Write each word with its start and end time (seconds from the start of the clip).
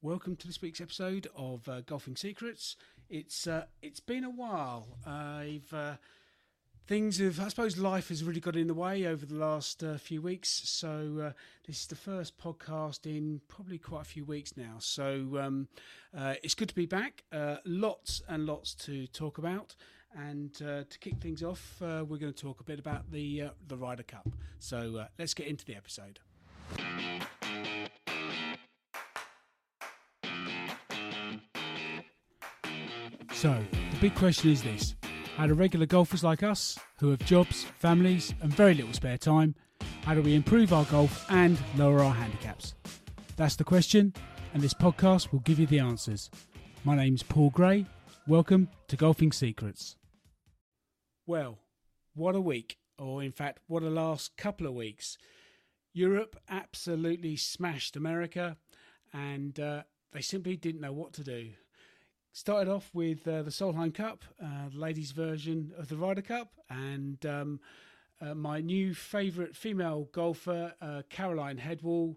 Welcome 0.00 0.36
to 0.36 0.46
this 0.46 0.62
week's 0.62 0.80
episode 0.80 1.26
of 1.34 1.68
uh, 1.68 1.80
Golfing 1.80 2.14
Secrets. 2.14 2.76
It's 3.10 3.48
uh, 3.48 3.64
it's 3.82 3.98
been 3.98 4.22
a 4.22 4.30
while. 4.30 4.96
I've 5.04 5.72
uh, 5.72 5.94
things 6.86 7.18
have, 7.18 7.40
I 7.40 7.48
suppose, 7.48 7.76
life 7.76 8.10
has 8.10 8.22
really 8.22 8.38
got 8.38 8.54
in 8.54 8.68
the 8.68 8.74
way 8.74 9.06
over 9.06 9.26
the 9.26 9.34
last 9.34 9.82
uh, 9.82 9.98
few 9.98 10.22
weeks. 10.22 10.50
So 10.50 11.30
uh, 11.30 11.32
this 11.66 11.80
is 11.80 11.86
the 11.88 11.96
first 11.96 12.38
podcast 12.38 13.06
in 13.06 13.40
probably 13.48 13.76
quite 13.76 14.02
a 14.02 14.04
few 14.04 14.24
weeks 14.24 14.56
now. 14.56 14.76
So 14.78 15.36
um, 15.42 15.66
uh, 16.16 16.34
it's 16.44 16.54
good 16.54 16.68
to 16.68 16.76
be 16.76 16.86
back. 16.86 17.24
lots 17.64 18.22
and 18.28 18.46
lots 18.46 18.74
to 18.74 19.08
talk 19.08 19.38
about. 19.38 19.74
And 20.16 20.54
to 20.54 20.86
kick 21.00 21.16
things 21.16 21.42
off, 21.42 21.78
we're 21.80 22.04
going 22.04 22.32
to 22.32 22.42
talk 22.42 22.60
a 22.60 22.64
bit 22.64 22.78
about 22.78 23.10
the 23.10 23.50
the 23.66 23.76
Ryder 23.76 24.04
Cup. 24.04 24.28
So 24.60 25.06
let's 25.18 25.34
get 25.34 25.48
into 25.48 25.64
the 25.64 25.74
episode. 25.74 26.20
So, 33.38 33.56
the 33.70 34.00
big 34.00 34.16
question 34.16 34.50
is 34.50 34.64
this 34.64 34.96
How 35.36 35.46
do 35.46 35.54
regular 35.54 35.86
golfers 35.86 36.24
like 36.24 36.42
us, 36.42 36.76
who 36.98 37.10
have 37.10 37.24
jobs, 37.24 37.62
families, 37.78 38.34
and 38.40 38.52
very 38.52 38.74
little 38.74 38.92
spare 38.92 39.16
time, 39.16 39.54
how 40.02 40.14
do 40.14 40.22
we 40.22 40.34
improve 40.34 40.72
our 40.72 40.84
golf 40.86 41.24
and 41.30 41.56
lower 41.76 42.00
our 42.00 42.12
handicaps? 42.12 42.74
That's 43.36 43.54
the 43.54 43.62
question, 43.62 44.12
and 44.54 44.60
this 44.60 44.74
podcast 44.74 45.30
will 45.30 45.38
give 45.38 45.60
you 45.60 45.68
the 45.68 45.78
answers. 45.78 46.30
My 46.82 46.96
name's 46.96 47.22
Paul 47.22 47.50
Gray. 47.50 47.86
Welcome 48.26 48.70
to 48.88 48.96
Golfing 48.96 49.30
Secrets. 49.30 49.94
Well, 51.24 51.60
what 52.16 52.34
a 52.34 52.40
week, 52.40 52.78
or 52.98 53.22
in 53.22 53.30
fact, 53.30 53.60
what 53.68 53.84
a 53.84 53.88
last 53.88 54.36
couple 54.36 54.66
of 54.66 54.74
weeks. 54.74 55.16
Europe 55.92 56.34
absolutely 56.50 57.36
smashed 57.36 57.94
America, 57.94 58.56
and 59.12 59.60
uh, 59.60 59.84
they 60.10 60.22
simply 60.22 60.56
didn't 60.56 60.80
know 60.80 60.92
what 60.92 61.12
to 61.12 61.22
do. 61.22 61.50
Started 62.32 62.70
off 62.70 62.90
with 62.94 63.26
uh, 63.26 63.42
the 63.42 63.50
Solheim 63.50 63.92
Cup, 63.92 64.22
uh, 64.42 64.68
the 64.72 64.78
ladies' 64.78 65.12
version 65.12 65.72
of 65.76 65.88
the 65.88 65.96
Ryder 65.96 66.22
Cup, 66.22 66.52
and 66.70 67.24
um, 67.26 67.60
uh, 68.20 68.34
my 68.34 68.60
new 68.60 68.94
favourite 68.94 69.56
female 69.56 70.08
golfer, 70.12 70.74
uh, 70.80 71.02
Caroline 71.08 71.58
Hedwall, 71.58 72.16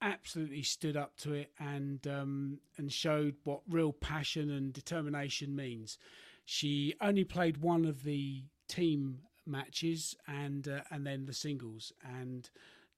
absolutely 0.00 0.62
stood 0.62 0.96
up 0.96 1.16
to 1.16 1.32
it 1.32 1.50
and 1.58 2.06
um, 2.06 2.58
and 2.76 2.92
showed 2.92 3.36
what 3.44 3.60
real 3.68 3.92
passion 3.92 4.50
and 4.50 4.72
determination 4.72 5.54
means. 5.54 5.98
She 6.44 6.94
only 7.00 7.24
played 7.24 7.58
one 7.58 7.84
of 7.84 8.02
the 8.02 8.44
team 8.68 9.20
matches 9.46 10.16
and 10.26 10.66
uh, 10.66 10.80
and 10.90 11.06
then 11.06 11.26
the 11.26 11.32
singles, 11.32 11.92
and 12.02 12.48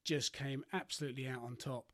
just 0.05 0.33
came 0.33 0.65
absolutely 0.73 1.27
out 1.27 1.43
on 1.43 1.57
top 1.57 1.87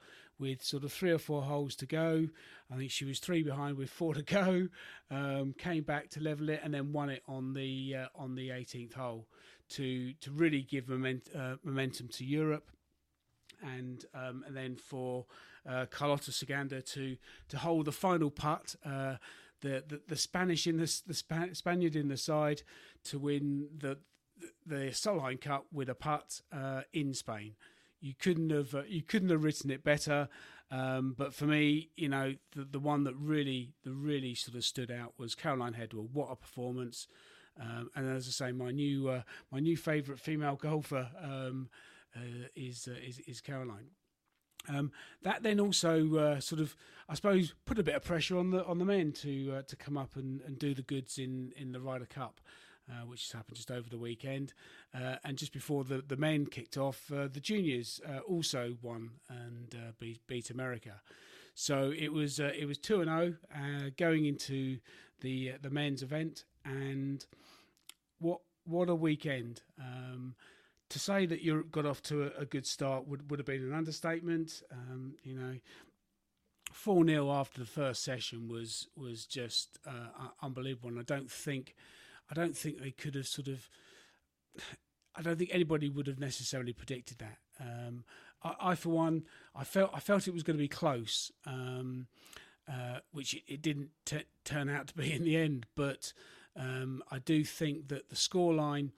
with 0.43 0.62
sort 0.62 0.83
of 0.83 0.93
three 0.93 1.12
or 1.12 1.19
four 1.19 1.43
holes 1.43 1.77
to 1.77 1.87
go. 1.87 2.29
I 2.71 2.77
think 2.77 2.91
she 2.91 3.05
was 3.05 3.21
three 3.21 3.45
behind 3.45 3.79
with 3.79 3.89
four 3.89 4.12
to 4.21 4.23
go. 4.23 4.69
Um, 5.11 5.55
came 5.57 5.85
back 5.85 6.11
to 6.11 6.21
level 6.21 6.51
it 6.51 6.61
and 6.62 6.75
then 6.75 6.93
won 6.93 7.09
it 7.09 7.23
on 7.29 7.55
the 7.55 7.97
uh, 8.01 8.07
on 8.15 8.35
the 8.35 8.48
18th 8.48 8.95
hole 8.95 9.29
to 9.70 10.13
to 10.15 10.31
really 10.33 10.63
give 10.63 10.89
moment, 10.89 11.29
uh, 11.35 11.55
momentum 11.65 12.09
to 12.09 12.25
Europe. 12.25 12.70
And 13.63 14.05
um, 14.13 14.45
and 14.47 14.57
then 14.57 14.77
for 14.77 15.27
uh, 15.67 15.87
Carlota 15.89 16.33
Ciganda 16.33 16.85
to 16.93 17.17
to 17.48 17.59
hold 17.59 17.85
the 17.85 17.93
final 17.93 18.31
putt, 18.31 18.75
uh, 18.85 19.17
the, 19.61 19.85
the, 19.87 20.01
the 20.09 20.17
Spanish 20.17 20.67
in 20.67 20.79
the 20.79 21.01
the 21.07 21.15
Spaniard 21.53 21.95
in 21.95 22.09
the 22.09 22.17
side 22.17 22.63
to 23.05 23.20
win 23.20 23.69
the 23.79 23.98
the 24.67 24.91
Solheim 24.91 25.41
Cup 25.41 25.67
with 25.73 25.89
a 25.89 25.95
putt 25.95 26.41
uh, 26.53 26.83
in 26.93 27.15
Spain 27.15 27.55
you 28.03 28.14
couldn't 28.19 28.50
have 28.50 28.75
uh, 28.75 28.83
you 28.86 29.00
couldn't 29.00 29.31
have 29.31 29.45
written 29.45 29.70
it 29.70 29.83
better. 29.83 30.28
Um, 30.70 31.14
but 31.17 31.34
for 31.34 31.45
me, 31.45 31.91
you 31.97 32.08
know, 32.08 32.34
the 32.55 32.64
the 32.64 32.81
one 32.81 33.05
that 33.05 33.14
really 33.17 33.72
the 33.84 33.92
really 33.92 34.34
sort 34.34 34.56
of 34.56 34.64
stood 34.64 34.91
out 34.91 35.14
was 35.17 35.34
Caroline 35.34 35.75
Hedwall. 35.75 36.08
What 36.12 36.30
a 36.30 36.36
performance! 36.36 37.06
Um, 37.61 37.91
and 37.95 38.08
as 38.14 38.27
I 38.27 38.30
say, 38.30 38.53
my 38.53 38.73
new 38.73 39.08
uh, 39.08 39.23
my 39.50 39.61
new 39.61 39.77
favourite 39.77 40.20
female 40.20 40.57
golfer 40.57 41.08
um, 41.23 41.68
uh, 42.17 42.48
is, 42.57 42.89
uh, 42.90 42.98
is 43.07 43.20
is 43.20 43.40
Caroline. 43.40 43.90
Um, 44.69 44.92
that 45.23 45.42
then 45.42 45.58
also 45.58 46.17
uh, 46.17 46.40
sort 46.40 46.61
of, 46.61 46.77
I 47.08 47.14
suppose, 47.14 47.52
put 47.67 47.80
a 47.80 47.83
bit 47.83 47.96
of 47.96 48.05
pressure 48.05 48.39
on 48.39 48.51
the 48.51 48.64
on 48.64 48.79
the 48.79 48.84
men 48.84 49.13
to 49.13 49.57
uh, 49.57 49.63
to 49.63 49.77
come 49.77 49.96
up 49.96 50.17
and, 50.17 50.40
and 50.42 50.58
do 50.58 50.74
the 50.74 50.83
goods 50.83 51.19
in, 51.19 51.52
in 51.57 51.73
the 51.73 51.80
Ryder 51.80 52.07
Cup 52.07 52.40
uh, 52.91 53.07
which 53.07 53.23
has 53.25 53.33
happened 53.33 53.57
just 53.57 53.70
over 53.70 53.89
the 53.89 53.98
weekend. 53.98 54.53
Uh, 54.95 55.17
and 55.25 55.37
just 55.37 55.53
before 55.53 55.85
the, 55.85 56.03
the 56.07 56.17
men 56.17 56.47
kicked 56.47 56.77
off, 56.77 57.11
uh, 57.13 57.29
the 57.33 57.41
juniors 57.41 58.01
uh, 58.09 58.19
also 58.20 58.77
won 58.83 59.11
and 59.29 59.75
uh, 59.75 59.93
beat, 59.98 60.27
beat 60.27 60.51
America. 60.51 61.01
So 61.55 61.93
it 61.97 62.13
was 62.13 62.41
it 62.41 62.67
was 62.67 62.79
two 62.79 63.03
and 63.03 63.11
zero 63.11 63.35
oh, 63.55 63.91
going 63.98 64.25
into 64.25 64.79
the 65.20 65.53
the 65.61 65.69
men's 65.69 66.03
event, 66.03 66.45
and 66.65 67.25
what 68.20 68.41
what 68.65 68.89
a 68.89 68.95
weekend! 68.95 69.61
Um, 69.79 70.35
to 70.89 70.99
say 70.99 71.27
that 71.27 71.43
Europe 71.43 71.70
got 71.70 71.87
off 71.87 72.03
to 72.05 72.25
a, 72.25 72.43
a, 72.43 72.45
good 72.45 72.67
start 72.67 73.07
would, 73.09 73.31
would 73.31 73.39
have 73.39 73.47
been 73.47 73.63
an 73.63 73.73
understatement. 73.73 74.63
Um, 74.70 75.14
you 75.23 75.35
know, 75.35 75.57
four 76.73 77.05
0 77.05 77.31
after 77.31 77.61
the 77.61 77.67
first 77.67 78.03
session 78.03 78.49
was 78.49 78.89
was 78.97 79.27
just 79.27 79.79
uh, 79.87 80.29
unbelievable, 80.43 80.91
and 80.91 80.99
I 80.99 81.03
don't 81.03 81.31
think 81.31 81.75
I 82.33 82.35
don't 82.35 82.57
think 82.57 82.81
they 82.81 82.93
could 82.93 83.15
have 83.15 83.29
sort 83.29 83.48
of. 83.48 83.69
I 85.15 85.20
don't 85.20 85.39
think 85.39 85.51
anybody 85.53 85.91
would 85.91 86.07
have 86.07 86.19
necessarily 86.19 86.73
predicted 86.73 87.19
that. 87.19 87.37
Um, 87.61 88.05
I, 88.43 88.70
I, 88.70 88.75
for 88.75 88.89
one, 88.89 89.25
I 89.55 89.65
felt 89.65 89.91
I 89.93 90.01
felt 90.01 90.27
it 90.27 90.33
was 90.33 90.43
going 90.43 90.57
to 90.57 90.63
be 90.63 90.69
close, 90.69 91.31
um, 91.47 92.07
uh, 92.67 93.01
which 93.13 93.35
it, 93.35 93.43
it 93.47 93.63
didn't 93.63 93.91
t- 94.07 94.25
turn 94.47 94.70
out 94.70 94.87
to 94.87 94.95
be 94.95 95.13
in 95.13 95.25
the 95.25 95.37
end. 95.37 95.67
But 95.77 96.15
um, 96.57 97.03
I 97.11 97.19
do 97.19 97.45
think 97.45 97.89
that 97.89 98.09
the 98.09 98.17
scoreline, 98.17 98.93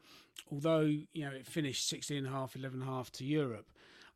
although 0.53 0.83
you 0.83 1.25
know 1.25 1.33
it 1.33 1.45
finished 1.45 1.89
16 1.89 2.19
and 2.19 2.28
a 2.28 2.31
half, 2.31 2.55
11 2.55 2.83
and 2.83 2.89
a 2.89 2.93
half 2.93 3.11
to 3.12 3.25
Europe, 3.25 3.66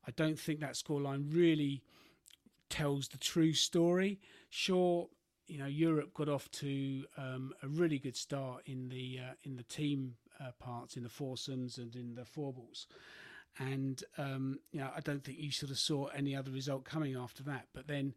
I 0.06 0.12
don't 0.12 0.38
think 0.38 0.60
that 0.60 0.74
scoreline 0.74 1.34
really 1.34 1.82
tells 2.70 3.08
the 3.08 3.18
true 3.18 3.52
story. 3.52 4.20
Sure, 4.48 5.08
you 5.48 5.58
know 5.58 5.66
Europe 5.66 6.14
got 6.14 6.28
off 6.28 6.50
to 6.52 7.04
um, 7.16 7.52
a 7.62 7.68
really 7.68 7.98
good 7.98 8.16
start 8.16 8.62
in 8.66 8.88
the 8.90 9.18
uh, 9.18 9.32
in 9.42 9.56
the 9.56 9.62
team 9.64 10.14
uh, 10.38 10.52
parts 10.60 10.96
in 10.96 11.02
the 11.02 11.08
foursomes 11.08 11.78
and 11.78 11.96
in 11.96 12.14
the 12.14 12.24
four 12.24 12.52
balls, 12.52 12.86
and 13.58 14.04
um, 14.18 14.60
you 14.70 14.78
know 14.78 14.90
I 14.94 15.00
don't 15.00 15.24
think 15.24 15.38
you 15.38 15.50
sort 15.50 15.72
of 15.72 15.78
saw 15.78 16.06
any 16.08 16.36
other 16.36 16.50
result 16.50 16.84
coming 16.84 17.16
after 17.16 17.42
that. 17.44 17.66
But 17.74 17.88
then 17.88 18.14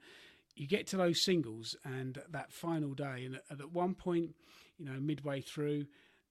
you 0.56 0.68
get 0.68 0.86
to 0.88 0.98
those 0.98 1.22
singles 1.22 1.76
and 1.86 2.22
that 2.30 2.52
final 2.52 2.94
day, 2.94 3.24
and 3.26 3.36
at, 3.50 3.62
at 3.62 3.72
one 3.72 3.96
point, 3.96 4.36
you 4.78 4.86
know 4.86 5.00
midway 5.00 5.40
through, 5.40 5.88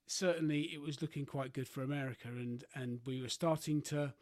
certainly 0.07 0.63
it 0.75 0.83
was 0.83 1.01
looking 1.01 1.25
quite 1.25 1.55
good 1.55 1.67
for 1.67 1.83
America, 1.83 2.29
and 2.29 2.65
and 2.75 3.01
we 3.07 3.21
were 3.21 3.29
starting 3.29 3.83
to. 3.83 4.13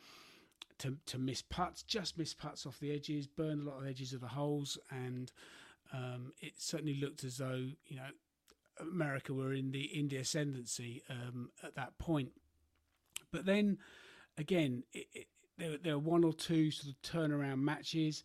To, 0.82 0.96
to 1.06 1.18
miss 1.18 1.42
putts, 1.42 1.82
just 1.82 2.16
miss 2.16 2.34
putts 2.34 2.64
off 2.64 2.78
the 2.78 2.92
edges, 2.92 3.26
burn 3.26 3.62
a 3.62 3.64
lot 3.68 3.80
of 3.80 3.86
edges 3.88 4.12
of 4.12 4.20
the 4.20 4.28
holes, 4.28 4.78
and 4.92 5.32
um, 5.92 6.32
it 6.40 6.54
certainly 6.56 6.94
looked 6.94 7.24
as 7.24 7.38
though 7.38 7.68
you 7.86 7.96
know 7.96 8.10
America 8.80 9.32
were 9.34 9.52
in 9.52 9.72
the 9.72 9.82
in 9.82 10.08
the 10.08 10.16
ascendancy 10.16 11.02
um, 11.10 11.50
at 11.62 11.74
that 11.76 11.98
point. 11.98 12.32
But 13.32 13.46
then 13.46 13.78
again, 14.38 14.84
it, 14.92 15.06
it, 15.12 15.26
there, 15.58 15.76
there 15.76 15.98
were 15.98 16.10
one 16.10 16.24
or 16.24 16.32
two 16.32 16.70
sort 16.70 16.94
of 16.94 17.02
turnaround 17.02 17.60
matches. 17.60 18.24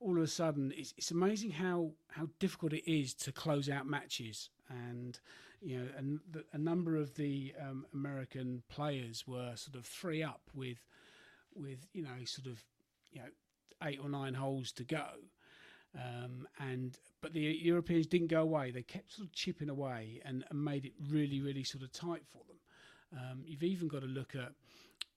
All 0.00 0.16
of 0.16 0.22
a 0.22 0.26
sudden, 0.26 0.72
it's, 0.76 0.92
it's 0.98 1.12
amazing 1.12 1.52
how, 1.52 1.92
how 2.10 2.28
difficult 2.40 2.72
it 2.72 2.90
is 2.90 3.14
to 3.14 3.30
close 3.32 3.70
out 3.70 3.86
matches. 3.86 4.50
And 4.68 5.18
you 5.60 5.78
know, 5.78 5.86
and 5.96 6.20
the, 6.28 6.44
a 6.52 6.58
number 6.58 6.96
of 6.96 7.14
the 7.14 7.54
um, 7.60 7.86
American 7.94 8.64
players 8.68 9.26
were 9.28 9.52
sort 9.54 9.76
of 9.76 9.86
three 9.86 10.22
up 10.22 10.42
with 10.54 10.78
with 11.54 11.86
you 11.92 12.02
know 12.02 12.24
sort 12.24 12.48
of 12.48 12.64
you 13.12 13.20
know 13.20 13.28
eight 13.84 14.00
or 14.02 14.08
nine 14.08 14.34
holes 14.34 14.72
to 14.72 14.84
go 14.84 15.04
um, 15.94 16.46
and 16.58 16.98
but 17.20 17.32
the 17.32 17.40
Europeans 17.40 18.06
didn't 18.06 18.28
go 18.28 18.42
away. 18.42 18.70
They 18.70 18.82
kept 18.82 19.12
sort 19.12 19.28
of 19.28 19.32
chipping 19.32 19.68
away 19.68 20.20
and, 20.24 20.44
and 20.50 20.64
made 20.64 20.84
it 20.84 20.92
really, 21.10 21.40
really 21.40 21.64
sort 21.64 21.84
of 21.84 21.92
tight 21.92 22.22
for 22.26 22.40
them. 22.48 23.20
Um, 23.20 23.42
you've 23.44 23.62
even 23.62 23.88
got 23.88 24.00
to 24.00 24.06
look 24.06 24.34
at, 24.34 24.52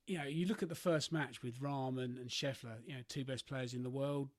you 0.05 0.17
know, 0.17 0.25
you 0.25 0.45
look 0.45 0.61
at 0.61 0.69
the 0.69 0.75
first 0.75 1.11
match 1.11 1.41
with 1.41 1.61
Rahm 1.61 2.03
and, 2.03 2.17
and 2.17 2.29
Scheffler, 2.29 2.75
you 2.85 2.93
know, 2.93 3.01
two 3.07 3.23
best 3.23 3.47
players 3.47 3.73
in 3.73 3.83
the 3.83 3.89
world, 3.89 4.29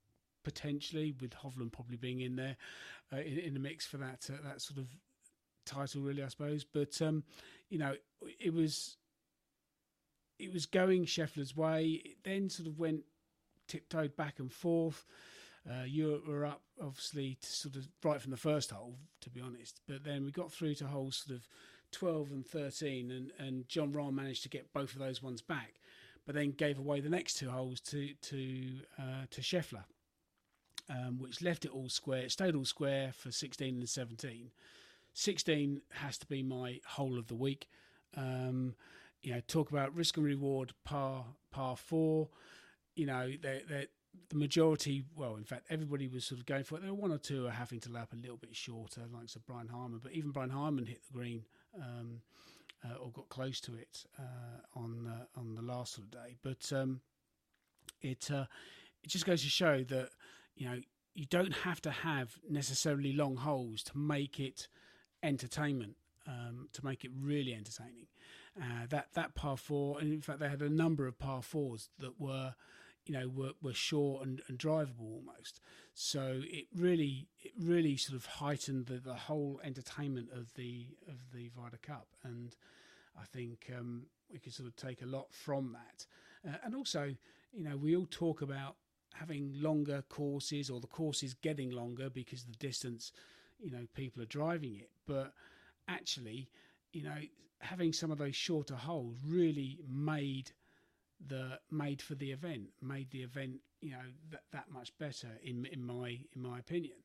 potentially 0.44 1.15
with 1.21 1.31
Hovland 1.31 1.73
probably 1.73 1.97
being 1.97 2.21
in 2.21 2.37
there 2.37 2.56
uh, 3.12 3.17
in, 3.17 3.38
in, 3.38 3.55
the 3.55 3.61
mix 3.61 3.87
for 3.87 3.97
that 3.97 4.29
uh, 4.31 4.37
that 4.44 4.61
sort 4.61 4.79
of 4.79 4.87
title, 5.65 6.03
really, 6.03 6.23
I 6.23 6.29
suppose. 6.29 6.65
But 6.65 7.00
um, 7.00 7.25
you 7.71 7.79
know, 7.79 7.94
it 8.38 8.53
was 8.53 8.99
it 10.38 10.53
was 10.53 10.67
going 10.67 11.06
Scheffler's 11.06 11.56
way. 11.56 12.03
It 12.05 12.17
then 12.25 12.50
sort 12.50 12.69
of 12.69 12.79
went 12.79 13.00
tiptoed 13.67 14.17
back 14.17 14.38
and 14.38 14.53
forth. 14.53 15.05
Uh, 15.69 15.85
you 15.85 16.23
were 16.27 16.47
up 16.47 16.63
obviously 16.81 17.37
to 17.41 17.47
sort 17.49 17.77
of 17.77 17.89
right 18.05 18.21
from 18.21 18.31
the 18.31 18.37
first 18.37 18.71
hole, 18.71 18.97
to 19.21 19.31
be 19.31 19.41
honest. 19.41 19.81
But 19.89 20.05
then 20.05 20.25
we 20.25 20.31
got 20.31 20.53
through 20.53 20.75
to 20.77 20.87
holes 20.87 21.25
sort 21.27 21.39
of 21.39 21.49
12 21.93 22.31
and 22.33 22.47
13, 22.47 23.11
and, 23.11 23.33
and 23.39 23.69
Jon 23.69 23.93
Rahm 23.93 24.15
managed 24.15 24.43
to 24.45 24.49
get 24.49 24.73
both 24.73 24.93
of 24.93 24.99
those 25.01 25.23
ones 25.23 25.43
back, 25.43 25.75
but 26.25 26.35
then 26.35 26.51
gave 26.53 26.79
away 26.79 27.01
the 27.01 27.09
next 27.11 27.35
two 27.35 27.51
holes 27.51 27.81
to 27.81 28.11
to 28.23 28.81
uh, 28.99 29.27
to 29.31 29.41
Scheffler. 29.41 29.85
um, 30.89 31.19
which 31.19 31.43
left 31.43 31.65
it 31.65 31.71
all 31.73 31.89
square. 31.89 32.23
It 32.23 32.33
stayed 32.33 32.55
all 32.55 32.65
square 32.65 33.12
for 33.12 33.31
16 33.33 33.77
and 33.79 33.89
17. 33.89 34.51
16 35.15 35.81
has 35.93 36.19
to 36.19 36.27
be 36.27 36.43
my 36.43 36.81
hole 36.87 37.19
of 37.19 37.27
the 37.29 37.35
week. 37.35 37.69
Um, 38.17 38.75
you 39.23 39.33
know, 39.33 39.41
talk 39.47 39.71
about 39.71 39.95
risk 39.97 40.17
and 40.17 40.27
reward 40.27 40.73
par 40.85 41.25
par 41.51 41.77
four. 41.77 42.29
You 42.95 43.07
know, 43.07 43.29
they 43.43 43.62
they 43.69 43.87
the 44.29 44.37
majority, 44.37 45.05
well, 45.15 45.37
in 45.37 45.45
fact, 45.45 45.67
everybody 45.71 46.09
was 46.09 46.25
sort 46.25 46.41
of 46.41 46.47
going 46.47 46.65
for 46.65 46.77
it. 46.77 46.83
There 46.83 46.93
were 46.93 47.01
one 47.01 47.13
or 47.13 47.19
two 47.19 47.47
are 47.47 47.51
having 47.51 47.81
to 47.81 47.93
lap 47.93 48.13
a 48.13 48.17
little 48.17 48.37
bit 48.37 48.55
shorter, 48.55 49.03
like 49.13 49.29
so 49.29 49.41
Brian 49.47 49.69
Harman, 49.69 50.01
but 50.03 50.13
even 50.13 50.31
Brian 50.31 50.51
Harman 50.51 50.87
hit 50.87 51.01
the 51.07 51.13
green 51.13 51.45
um, 51.77 52.21
uh, 52.85 52.97
or 52.97 53.11
got 53.11 53.29
close 53.29 53.61
to 53.63 53.75
it 53.75 54.05
uh, 54.19 54.79
on 54.79 55.07
uh, 55.07 55.39
on 55.39 55.55
the 55.55 55.63
last 55.63 55.95
sort 55.95 56.07
of 56.07 56.11
day. 56.11 56.37
But 56.43 56.73
um, 56.73 57.01
it 58.03 58.31
uh, 58.31 58.47
it 59.03 59.09
just 59.09 59.27
goes 59.27 59.43
to 59.43 59.49
show 59.49 59.85
that 59.85 60.11
you 60.57 60.69
know 60.69 60.81
you 61.15 61.27
don't 61.27 61.53
have 61.53 61.81
to 61.83 61.91
have 61.91 62.39
necessarily 62.49 63.12
long 63.12 63.37
holes 63.37 63.83
to 63.85 63.97
make 63.97 64.39
it 64.39 64.69
entertainment, 65.23 65.97
um, 66.27 66.69
to 66.73 66.85
make 66.85 67.05
it 67.05 67.11
really 67.19 67.55
entertaining. 67.55 68.07
Uh, 68.61 68.87
that 68.89 69.09
that 69.15 69.35
par 69.35 69.57
four, 69.57 69.99
and 69.99 70.12
in 70.12 70.21
fact, 70.21 70.41
they 70.41 70.49
had 70.49 70.62
a 70.62 70.69
number 70.71 71.07
of 71.07 71.19
par 71.19 71.43
fours 71.43 71.89
that 71.99 72.21
were 72.21 72.55
you 73.06 73.14
know 73.14 73.29
were, 73.29 73.53
were 73.62 73.73
short 73.73 74.26
and, 74.26 74.43
and 74.49 74.58
drivable 74.58 75.12
almost. 75.12 75.61
So 75.94 76.41
it 76.43 76.67
really 76.75 77.29
it 77.43 77.53
really 77.58 77.97
sort 77.97 78.17
of 78.17 78.26
heightened 78.26 78.87
the, 78.87 78.99
the 78.99 79.14
whole 79.14 79.61
entertainment 79.64 80.29
of 80.32 80.53
the 80.55 80.88
of 81.08 81.32
the 81.32 81.50
Ryder 81.56 81.79
Cup. 81.79 82.08
And 82.25 82.55
I 83.19 83.25
think 83.25 83.70
um, 83.76 84.03
we 84.31 84.38
could 84.38 84.53
sort 84.53 84.69
of 84.69 84.76
take 84.76 85.03
a 85.03 85.06
lot 85.06 85.32
from 85.32 85.75
that. 85.75 86.06
Uh, 86.47 86.56
and 86.64 86.75
also 86.75 87.14
you 87.53 87.64
know 87.64 87.76
we 87.76 87.97
all 87.97 88.08
talk 88.11 88.43
about 88.43 88.76
having 89.14 89.52
longer 89.55 90.05
courses 90.09 90.69
or 90.69 90.81
the 90.81 90.87
courses 90.87 91.32
getting 91.32 91.70
longer 91.70 92.11
because 92.11 92.44
the 92.44 92.52
distance 92.52 93.12
you 93.59 93.70
know 93.70 93.87
people 93.94 94.20
are 94.23 94.26
driving 94.26 94.76
it. 94.76 94.91
But 95.06 95.32
actually 95.88 96.49
you 96.93 97.05
know 97.05 97.19
having 97.61 97.93
some 97.93 98.11
of 98.11 98.19
those 98.19 98.37
shorter 98.37 98.75
holes 98.75 99.17
really 99.26 99.79
made 99.88 100.50
the 101.25 101.59
made 101.71 102.03
for 102.03 102.15
the 102.15 102.33
event, 102.33 102.69
made 102.83 103.11
the 103.11 103.23
event 103.23 103.61
you 103.81 103.93
know 103.93 104.07
that 104.31 104.43
that 104.53 104.71
much 104.71 104.97
better 104.99 105.29
in 105.43 105.67
in 105.67 105.85
my 105.85 106.19
in 106.35 106.43
my 106.43 106.59
opinion. 106.59 106.97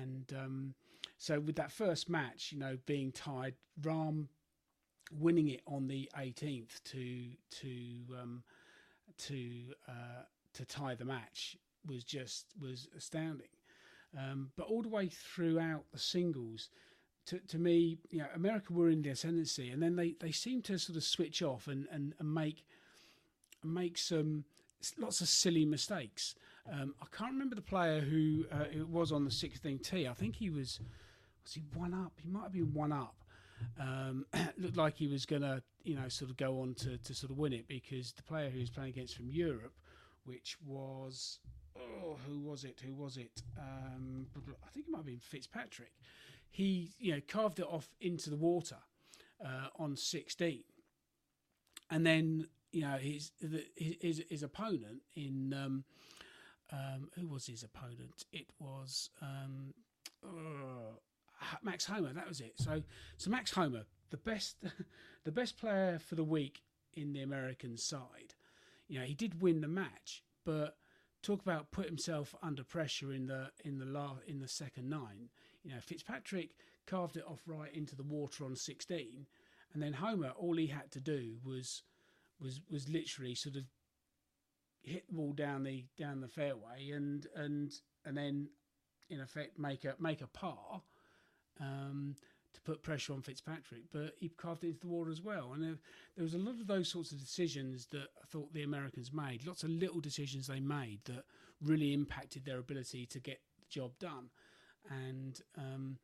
And 0.00 0.32
um, 0.36 0.74
so 1.18 1.38
with 1.40 1.56
that 1.56 1.70
first 1.70 2.08
match, 2.08 2.50
you 2.52 2.58
know, 2.58 2.78
being 2.86 3.12
tied, 3.12 3.54
Rahm 3.80 4.28
winning 5.12 5.48
it 5.48 5.60
on 5.66 5.86
the 5.86 6.10
18th 6.18 6.82
to 6.84 7.28
to 7.60 7.70
um, 8.20 8.42
to 9.18 9.74
uh, 9.88 10.22
to 10.54 10.64
tie 10.64 10.94
the 10.94 11.04
match 11.04 11.56
was 11.86 12.04
just 12.04 12.46
was 12.60 12.88
astounding. 12.96 13.48
Um, 14.16 14.50
but 14.56 14.66
all 14.66 14.82
the 14.82 14.88
way 14.88 15.08
throughout 15.08 15.84
the 15.92 15.98
singles, 15.98 16.70
to, 17.26 17.38
to 17.38 17.58
me, 17.58 17.98
you 18.10 18.20
know, 18.20 18.28
America 18.34 18.72
were 18.72 18.88
in 18.88 19.02
the 19.02 19.10
ascendancy, 19.10 19.70
and 19.70 19.82
then 19.82 19.96
they, 19.96 20.14
they 20.20 20.32
seemed 20.32 20.64
to 20.64 20.78
sort 20.78 20.96
of 20.96 21.04
switch 21.04 21.42
off 21.42 21.68
and, 21.68 21.86
and, 21.90 22.14
and 22.18 22.32
make 22.32 22.64
make 23.66 23.98
some 23.98 24.44
lots 24.98 25.20
of 25.20 25.28
silly 25.28 25.64
mistakes. 25.64 26.34
Um, 26.70 26.94
I 27.00 27.06
can't 27.16 27.32
remember 27.32 27.54
the 27.54 27.62
player 27.62 28.00
who 28.00 28.44
uh, 28.52 28.64
it 28.72 28.88
was 28.88 29.12
on 29.12 29.24
the 29.24 29.30
16 29.30 29.78
tee. 29.78 30.08
I 30.08 30.14
think 30.14 30.36
he 30.36 30.50
was 30.50 30.80
was 31.44 31.54
he 31.54 31.62
one 31.74 31.94
up? 31.94 32.12
He 32.20 32.28
might 32.28 32.42
have 32.42 32.52
been 32.52 32.74
one 32.74 32.92
up. 32.92 33.14
Um, 33.80 34.26
looked 34.58 34.76
like 34.76 34.96
he 34.96 35.06
was 35.06 35.24
to, 35.26 35.62
you 35.84 35.94
know, 35.94 36.08
sort 36.08 36.30
of 36.30 36.36
go 36.36 36.60
on 36.60 36.74
to, 36.74 36.98
to 36.98 37.14
sort 37.14 37.30
of 37.30 37.38
win 37.38 37.52
it 37.52 37.68
because 37.68 38.12
the 38.12 38.22
player 38.22 38.50
who 38.50 38.58
was 38.58 38.68
playing 38.68 38.90
against 38.90 39.16
from 39.16 39.30
Europe, 39.30 39.74
which 40.24 40.56
was, 40.66 41.38
oh, 41.78 42.16
who 42.26 42.40
was 42.40 42.64
it? 42.64 42.82
Who 42.84 42.94
was 42.94 43.16
it? 43.16 43.42
Um, 43.56 44.26
I 44.36 44.70
think 44.70 44.86
it 44.86 44.90
might 44.90 44.98
have 44.98 45.06
been 45.06 45.20
Fitzpatrick. 45.20 45.92
He, 46.50 46.90
you 46.98 47.12
know, 47.12 47.20
carved 47.28 47.60
it 47.60 47.66
off 47.66 47.88
into 48.00 48.28
the 48.28 48.36
water 48.36 48.78
uh, 49.44 49.68
on 49.78 49.96
16. 49.96 50.64
And 51.90 52.04
then 52.04 52.48
you 52.76 52.82
know 52.82 52.98
his 52.98 53.32
his 53.74 54.22
his 54.28 54.42
opponent 54.42 55.00
in 55.14 55.54
um, 55.54 55.84
um, 56.70 57.08
who 57.18 57.26
was 57.26 57.46
his 57.46 57.62
opponent? 57.62 58.26
It 58.34 58.48
was 58.58 59.08
um, 59.22 59.72
uh, 60.22 60.92
Max 61.62 61.86
Homa. 61.86 62.12
That 62.12 62.28
was 62.28 62.42
it. 62.42 62.52
So 62.56 62.82
so 63.16 63.30
Max 63.30 63.50
Homa, 63.50 63.86
the 64.10 64.18
best 64.18 64.56
the 65.24 65.32
best 65.32 65.56
player 65.56 65.98
for 65.98 66.16
the 66.16 66.24
week 66.24 66.60
in 66.92 67.14
the 67.14 67.22
American 67.22 67.78
side. 67.78 68.34
You 68.88 68.98
know 68.98 69.06
he 69.06 69.14
did 69.14 69.40
win 69.40 69.62
the 69.62 69.68
match, 69.68 70.22
but 70.44 70.76
talk 71.22 71.40
about 71.40 71.70
put 71.70 71.86
himself 71.86 72.34
under 72.42 72.62
pressure 72.62 73.10
in 73.10 73.26
the 73.26 73.52
in 73.64 73.78
the 73.78 73.86
la- 73.86 74.18
in 74.26 74.38
the 74.38 74.48
second 74.48 74.90
nine. 74.90 75.30
You 75.64 75.70
know 75.72 75.80
Fitzpatrick 75.80 76.50
carved 76.86 77.16
it 77.16 77.24
off 77.26 77.40
right 77.46 77.74
into 77.74 77.96
the 77.96 78.02
water 78.02 78.44
on 78.44 78.54
16, 78.54 79.26
and 79.72 79.82
then 79.82 79.94
Homa 79.94 80.34
all 80.36 80.58
he 80.58 80.66
had 80.66 80.90
to 80.90 81.00
do 81.00 81.36
was 81.42 81.82
was 82.40 82.60
was 82.70 82.88
literally 82.88 83.34
sort 83.34 83.56
of 83.56 83.64
hit 84.82 85.06
the 85.08 85.14
ball 85.14 85.32
down 85.32 85.64
the 85.64 85.84
down 85.98 86.20
the 86.20 86.28
fairway 86.28 86.90
and 86.90 87.26
and 87.34 87.72
and 88.04 88.16
then 88.16 88.48
in 89.10 89.20
effect 89.20 89.58
make 89.58 89.84
a 89.84 89.94
make 89.98 90.20
a 90.20 90.26
par 90.28 90.82
um, 91.60 92.14
to 92.52 92.60
put 92.62 92.82
pressure 92.82 93.12
on 93.12 93.22
Fitzpatrick, 93.22 93.82
but 93.92 94.14
he 94.18 94.28
carved 94.28 94.64
it 94.64 94.68
into 94.68 94.80
the 94.80 94.86
water 94.88 95.10
as 95.10 95.22
well. 95.22 95.52
And 95.52 95.62
there, 95.62 95.78
there, 96.16 96.22
was 96.22 96.34
a 96.34 96.38
lot 96.38 96.60
of 96.60 96.66
those 96.66 96.90
sorts 96.90 97.12
of 97.12 97.18
decisions 97.18 97.86
that 97.92 98.08
I 98.22 98.26
thought 98.26 98.52
the 98.52 98.62
Americans 98.62 99.12
made. 99.12 99.46
Lots 99.46 99.62
of 99.62 99.70
little 99.70 100.00
decisions 100.00 100.46
they 100.46 100.60
made 100.60 101.00
that 101.04 101.24
really 101.62 101.92
impacted 101.92 102.44
their 102.44 102.58
ability 102.58 103.06
to 103.06 103.20
get 103.20 103.40
the 103.58 103.66
job 103.68 103.92
done. 103.98 104.30
And 104.90 105.40
um, 105.56 105.98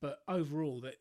but 0.00 0.20
overall, 0.28 0.80
that 0.80 0.96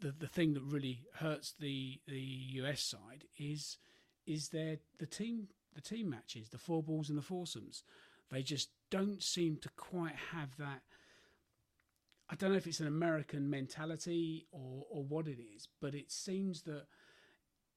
the 0.00 0.12
the 0.12 0.28
thing 0.28 0.54
that 0.54 0.62
really 0.62 1.00
hurts 1.14 1.54
the 1.58 2.00
the 2.06 2.20
US 2.60 2.82
side 2.82 3.24
is 3.38 3.78
is 4.26 4.48
there 4.48 4.78
the 4.98 5.06
team 5.06 5.48
the 5.76 5.80
team 5.82 6.10
matches, 6.10 6.48
the 6.48 6.58
four 6.58 6.82
balls 6.82 7.08
and 7.08 7.18
the 7.18 7.22
foursomes. 7.22 7.84
They 8.30 8.42
just 8.42 8.70
don't 8.90 9.22
seem 9.22 9.58
to 9.58 9.68
quite 9.76 10.16
have 10.32 10.56
that. 10.56 10.82
I 12.28 12.34
don't 12.34 12.50
know 12.50 12.56
if 12.56 12.66
it's 12.66 12.80
an 12.80 12.88
American 12.88 13.48
mentality 13.48 14.46
or 14.50 14.84
or 14.90 15.04
what 15.04 15.28
it 15.28 15.38
is, 15.38 15.68
but 15.80 15.94
it 15.94 16.10
seems 16.10 16.62
that 16.62 16.86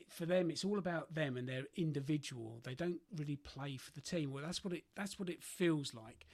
for 0.10 0.26
them 0.26 0.50
it's 0.50 0.66
all 0.66 0.80
about 0.80 1.14
them 1.14 1.38
and 1.38 1.48
their 1.48 1.66
individual. 1.76 2.62
They 2.64 2.74
don't 2.74 3.02
really 3.16 3.36
play 3.36 3.78
for 3.78 3.92
the 3.92 4.02
team. 4.02 4.32
Well, 4.32 4.44
that's 4.44 4.64
what 4.64 4.74
it 4.74 4.86
that's 4.96 5.20
what 5.20 5.30
it 5.30 5.44
feels 5.44 5.94
like 5.94 6.26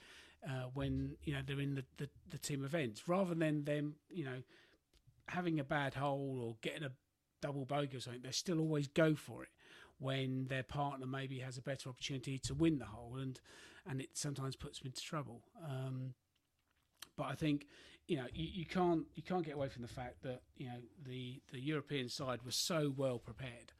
uh, 0.48 0.70
when 0.72 1.16
you 1.24 1.34
know 1.34 1.40
they're 1.44 1.60
in 1.60 1.74
the, 1.74 1.84
the, 1.98 2.08
the 2.30 2.38
team 2.38 2.64
events, 2.64 3.06
rather 3.06 3.34
than 3.34 3.64
them 3.64 3.96
you 4.08 4.24
know 4.24 4.42
having 5.28 5.60
a 5.60 5.64
bad 5.64 5.94
hole 5.94 6.40
or 6.42 6.56
getting 6.62 6.84
a 6.84 6.92
double 7.42 7.66
bogey 7.66 7.98
or 7.98 8.00
something. 8.00 8.22
They 8.22 8.30
still 8.30 8.60
always 8.60 8.86
go 8.86 9.14
for 9.14 9.42
it 9.42 9.50
when 9.98 10.46
their 10.48 10.62
partner 10.62 11.06
maybe 11.06 11.38
has 11.38 11.56
a 11.56 11.62
better 11.62 11.88
opportunity 11.88 12.38
to 12.38 12.54
win 12.54 12.78
the 12.78 12.86
hole, 12.86 13.16
and 13.16 13.40
and 13.88 14.00
it 14.00 14.10
sometimes 14.14 14.56
puts 14.56 14.78
them 14.80 14.86
into 14.86 15.02
trouble. 15.02 15.42
Um, 15.64 16.14
but 17.16 17.24
I 17.24 17.34
think 17.34 17.66
you 18.06 18.16
know 18.16 18.26
you, 18.32 18.48
you 18.52 18.66
can't 18.66 19.06
you 19.14 19.22
can't 19.22 19.44
get 19.44 19.54
away 19.54 19.68
from 19.68 19.82
the 19.82 19.88
fact 19.88 20.22
that 20.22 20.42
you 20.56 20.66
know 20.66 20.78
the 21.06 21.40
the 21.52 21.60
European 21.60 22.08
side 22.08 22.42
was 22.44 22.56
so 22.56 22.92
well 22.96 23.18
prepared. 23.18 23.72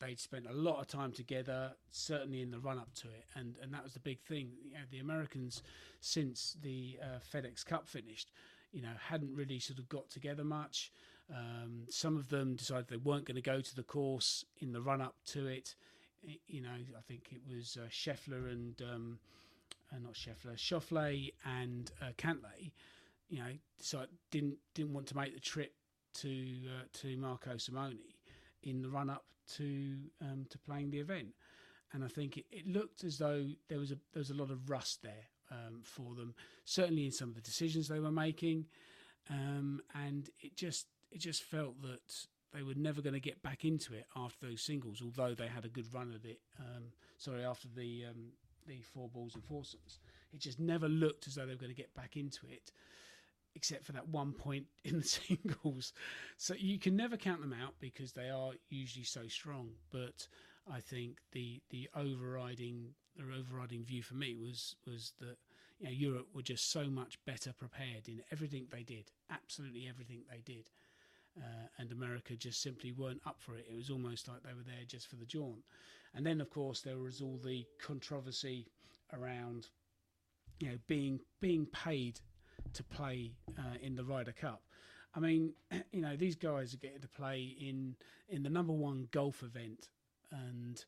They'd 0.00 0.20
spent 0.20 0.46
a 0.48 0.52
lot 0.52 0.80
of 0.80 0.86
time 0.86 1.10
together, 1.10 1.72
certainly 1.90 2.40
in 2.40 2.52
the 2.52 2.60
run 2.60 2.78
up 2.78 2.94
to 2.96 3.08
it, 3.08 3.24
and 3.34 3.56
and 3.60 3.72
that 3.74 3.82
was 3.82 3.94
the 3.94 4.00
big 4.00 4.20
thing. 4.20 4.50
You 4.64 4.74
know, 4.74 4.84
the 4.90 5.00
Americans, 5.00 5.62
since 6.00 6.56
the 6.62 6.98
uh, 7.02 7.18
FedEx 7.32 7.66
Cup 7.66 7.88
finished, 7.88 8.30
you 8.70 8.80
know, 8.80 8.92
hadn't 9.08 9.34
really 9.34 9.58
sort 9.58 9.80
of 9.80 9.88
got 9.88 10.08
together 10.08 10.44
much. 10.44 10.92
Um, 11.34 11.84
some 11.90 12.16
of 12.16 12.28
them 12.28 12.56
decided 12.56 12.88
they 12.88 12.96
weren't 12.96 13.26
going 13.26 13.36
to 13.36 13.42
go 13.42 13.60
to 13.60 13.76
the 13.76 13.82
course 13.82 14.44
in 14.60 14.72
the 14.72 14.80
run 14.80 15.00
up 15.00 15.16
to 15.26 15.46
it. 15.46 15.74
You 16.46 16.62
know, 16.62 16.70
I 16.96 17.00
think 17.06 17.28
it 17.32 17.42
was 17.54 17.76
uh, 17.80 17.88
Scheffler 17.88 18.50
and 18.50 18.80
um, 18.82 19.18
uh, 19.92 19.98
not 19.98 20.14
Scheffler, 20.14 20.56
Schauffele 20.56 21.32
and 21.44 21.90
uh, 22.02 22.12
Cantlay. 22.16 22.72
You 23.28 23.38
know, 23.40 23.50
so 23.78 24.04
didn't 24.30 24.56
didn't 24.74 24.94
want 24.94 25.06
to 25.08 25.16
make 25.16 25.34
the 25.34 25.40
trip 25.40 25.74
to 26.14 26.28
uh, 26.28 26.84
to 27.00 27.16
Marco 27.16 27.56
Simone 27.58 27.98
in 28.62 28.82
the 28.82 28.88
run 28.88 29.10
up 29.10 29.24
to 29.56 29.96
um, 30.22 30.46
to 30.48 30.58
playing 30.58 30.90
the 30.90 30.98
event, 30.98 31.28
and 31.92 32.02
I 32.02 32.08
think 32.08 32.38
it, 32.38 32.46
it, 32.50 32.66
looked 32.66 33.04
as 33.04 33.18
though 33.18 33.44
there 33.68 33.78
was 33.78 33.92
a 33.92 33.96
there 34.12 34.20
was 34.20 34.30
a 34.30 34.34
lot 34.34 34.50
of 34.50 34.70
rust 34.70 35.02
there 35.02 35.28
um, 35.50 35.80
for 35.82 36.14
them, 36.14 36.34
certainly 36.64 37.04
in 37.04 37.12
some 37.12 37.28
of 37.28 37.34
the 37.34 37.42
decisions 37.42 37.86
they 37.86 38.00
were 38.00 38.10
making, 38.10 38.64
um, 39.30 39.82
and 39.94 40.30
it 40.40 40.56
just 40.56 40.86
it 41.10 41.20
just 41.20 41.42
felt 41.42 41.80
that 41.82 42.26
they 42.52 42.62
were 42.62 42.74
never 42.74 43.02
going 43.02 43.14
to 43.14 43.20
get 43.20 43.42
back 43.42 43.64
into 43.64 43.94
it 43.94 44.06
after 44.16 44.46
those 44.46 44.62
singles, 44.62 45.02
although 45.02 45.34
they 45.34 45.46
had 45.46 45.64
a 45.64 45.68
good 45.68 45.92
run 45.92 46.12
at 46.14 46.28
it. 46.28 46.40
Um, 46.58 46.84
sorry, 47.18 47.44
after 47.44 47.68
the 47.68 48.06
um, 48.08 48.32
the 48.66 48.80
four 48.80 49.08
balls 49.08 49.34
and 49.34 49.44
foursomes, 49.44 49.98
it 50.32 50.40
just 50.40 50.58
never 50.58 50.88
looked 50.88 51.26
as 51.26 51.34
though 51.34 51.46
they 51.46 51.52
were 51.52 51.60
going 51.60 51.74
to 51.74 51.76
get 51.76 51.94
back 51.94 52.16
into 52.16 52.46
it, 52.48 52.72
except 53.54 53.84
for 53.84 53.92
that 53.92 54.08
one 54.08 54.32
point 54.32 54.66
in 54.84 54.98
the 54.98 55.04
singles. 55.04 55.92
So 56.36 56.54
you 56.54 56.78
can 56.78 56.96
never 56.96 57.16
count 57.16 57.40
them 57.40 57.54
out 57.54 57.74
because 57.80 58.12
they 58.12 58.30
are 58.30 58.52
usually 58.70 59.04
so 59.04 59.26
strong. 59.28 59.70
But 59.90 60.26
I 60.70 60.80
think 60.80 61.18
the 61.32 61.60
the 61.70 61.88
overriding 61.94 62.94
the 63.16 63.24
overriding 63.24 63.84
view 63.84 64.02
for 64.02 64.14
me 64.14 64.34
was 64.34 64.74
was 64.86 65.12
that 65.20 65.36
you 65.80 65.86
know, 65.86 65.92
Europe 65.92 66.28
were 66.34 66.42
just 66.42 66.70
so 66.70 66.84
much 66.88 67.18
better 67.24 67.52
prepared 67.52 68.08
in 68.08 68.22
everything 68.32 68.66
they 68.70 68.82
did, 68.82 69.10
absolutely 69.30 69.86
everything 69.88 70.22
they 70.30 70.40
did. 70.40 70.70
Uh, 71.38 71.68
and 71.78 71.92
America 71.92 72.34
just 72.34 72.60
simply 72.62 72.90
weren't 72.90 73.20
up 73.26 73.36
for 73.38 73.54
it. 73.54 73.66
It 73.70 73.76
was 73.76 73.90
almost 73.90 74.26
like 74.26 74.42
they 74.42 74.54
were 74.54 74.64
there 74.64 74.84
just 74.86 75.08
for 75.08 75.16
the 75.16 75.24
jaunt. 75.24 75.62
And 76.14 76.26
then, 76.26 76.40
of 76.40 76.50
course, 76.50 76.80
there 76.80 76.98
was 76.98 77.20
all 77.20 77.38
the 77.44 77.64
controversy 77.80 78.66
around, 79.12 79.68
you 80.58 80.68
know, 80.68 80.78
being 80.86 81.20
being 81.40 81.66
paid 81.66 82.20
to 82.72 82.82
play 82.82 83.32
uh, 83.58 83.76
in 83.80 83.94
the 83.94 84.04
Ryder 84.04 84.32
Cup. 84.32 84.62
I 85.14 85.20
mean, 85.20 85.52
you 85.92 86.00
know, 86.00 86.16
these 86.16 86.36
guys 86.36 86.74
are 86.74 86.78
getting 86.78 87.00
to 87.00 87.08
play 87.08 87.56
in 87.60 87.94
in 88.28 88.42
the 88.42 88.50
number 88.50 88.72
one 88.72 89.08
golf 89.10 89.42
event, 89.42 89.88
and 90.30 90.84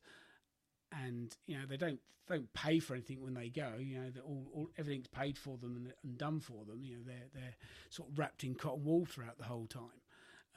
and 0.91 1.35
you 1.45 1.57
know 1.57 1.65
they 1.67 1.77
don't 1.77 1.99
don't 2.27 2.51
pay 2.53 2.79
for 2.79 2.93
anything 2.93 3.21
when 3.21 3.33
they 3.33 3.49
go. 3.49 3.73
You 3.79 3.99
know, 3.99 4.11
all, 4.25 4.47
all, 4.53 4.69
everything's 4.77 5.07
paid 5.07 5.37
for 5.37 5.57
them 5.57 5.75
and, 5.75 5.93
and, 6.03 6.17
done 6.17 6.39
for 6.39 6.63
them. 6.65 6.81
You 6.81 6.97
know, 6.97 7.03
they're 7.05 7.29
they're 7.33 7.55
sort 7.89 8.09
of 8.09 8.17
wrapped 8.17 8.43
in 8.43 8.55
cotton 8.55 8.83
wool 8.85 9.05
throughout 9.05 9.37
the 9.37 9.45
whole 9.45 9.67
time. 9.67 10.01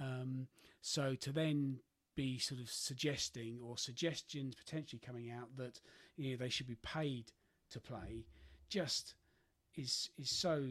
Um, 0.01 0.49
so 0.81 1.15
to 1.15 1.33
then 1.33 1.79
be 2.15 2.39
sort 2.39 2.61
of 2.61 2.71
suggesting 2.71 3.59
or 3.63 3.77
suggestions 3.77 4.55
potentially 4.55 5.01
coming 5.05 5.31
out 5.31 5.57
that 5.57 5.81
you 6.17 6.31
know 6.31 6.37
they 6.37 6.49
should 6.49 6.67
be 6.67 6.77
paid 6.77 7.33
to 7.71 7.81
play, 7.81 8.25
just 8.69 9.15
is 9.77 10.11
is 10.19 10.31
so 10.31 10.69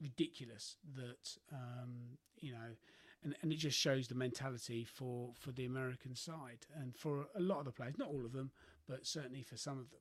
ridiculous 0.00 0.76
that 0.96 1.36
um, 1.52 2.18
you 2.40 2.52
know, 2.52 2.76
and, 3.22 3.34
and 3.42 3.52
it 3.52 3.56
just 3.56 3.78
shows 3.78 4.08
the 4.08 4.14
mentality 4.14 4.84
for 4.84 5.30
for 5.38 5.52
the 5.52 5.64
American 5.64 6.14
side 6.14 6.66
and 6.76 6.94
for 6.94 7.26
a 7.34 7.40
lot 7.40 7.60
of 7.60 7.64
the 7.64 7.72
players, 7.72 7.98
not 7.98 8.08
all 8.08 8.24
of 8.24 8.32
them, 8.32 8.50
but 8.88 9.06
certainly 9.06 9.42
for 9.42 9.56
some 9.56 9.78
of 9.78 9.90
them. 9.90 10.00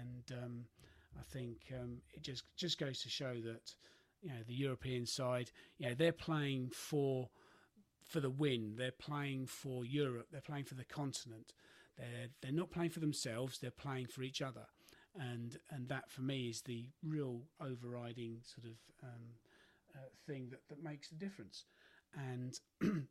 And 0.00 0.42
um, 0.42 0.64
I 1.18 1.22
think 1.22 1.72
um, 1.74 1.98
it 2.14 2.22
just 2.22 2.44
just 2.56 2.78
goes 2.78 3.00
to 3.02 3.08
show 3.08 3.34
that 3.34 3.74
you 4.22 4.30
know 4.30 4.42
the 4.46 4.54
European 4.54 5.06
side, 5.06 5.50
you 5.78 5.88
know, 5.88 5.94
they're 5.94 6.12
playing 6.12 6.70
for 6.72 7.28
for 8.06 8.20
the 8.20 8.30
win. 8.30 8.74
They're 8.76 8.90
playing 8.90 9.46
for 9.46 9.84
Europe. 9.84 10.28
They're 10.30 10.40
playing 10.40 10.64
for 10.64 10.74
the 10.74 10.84
continent. 10.84 11.52
They're 11.98 12.28
they're 12.40 12.52
not 12.52 12.70
playing 12.70 12.90
for 12.90 13.00
themselves. 13.00 13.58
They're 13.58 13.70
playing 13.70 14.06
for 14.06 14.22
each 14.22 14.40
other 14.40 14.66
and 15.18 15.58
and 15.70 15.88
that 15.88 16.10
for 16.10 16.22
me 16.22 16.48
is 16.48 16.62
the 16.62 16.86
real 17.02 17.42
overriding 17.60 18.38
sort 18.42 18.66
of 18.66 18.76
um, 19.02 19.34
uh, 19.94 20.08
thing 20.26 20.48
that, 20.50 20.60
that 20.68 20.82
makes 20.82 21.08
the 21.08 21.16
difference, 21.16 21.64
and 22.14 22.60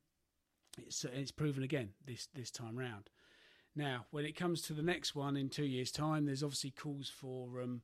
it's 0.77 1.03
it's 1.05 1.31
proven 1.31 1.63
again 1.63 1.89
this 2.05 2.27
this 2.33 2.51
time 2.51 2.77
round. 2.77 3.09
Now, 3.75 4.05
when 4.11 4.23
it 4.23 4.37
comes 4.37 4.61
to 4.63 4.73
the 4.73 4.81
next 4.81 5.15
one 5.15 5.35
in 5.35 5.49
two 5.49 5.65
years' 5.65 5.91
time, 5.91 6.25
there's 6.25 6.43
obviously 6.43 6.71
calls 6.71 7.09
for 7.09 7.61
um, 7.61 7.81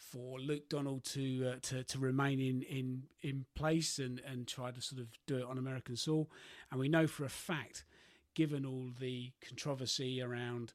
for 0.00 0.40
Luke 0.40 0.68
Donald 0.68 1.04
to 1.04 1.52
uh, 1.52 1.58
to 1.62 1.84
to 1.84 1.98
remain 1.98 2.40
in, 2.40 2.62
in 2.62 3.02
in 3.22 3.44
place 3.54 3.98
and 3.98 4.20
and 4.26 4.48
try 4.48 4.70
to 4.70 4.80
sort 4.80 5.00
of 5.00 5.08
do 5.26 5.36
it 5.36 5.44
on 5.44 5.58
American 5.58 5.96
soil, 5.96 6.28
and 6.70 6.80
we 6.80 6.88
know 6.88 7.06
for 7.06 7.24
a 7.24 7.28
fact, 7.30 7.84
given 8.34 8.64
all 8.64 8.88
the 8.98 9.30
controversy 9.46 10.22
around 10.22 10.72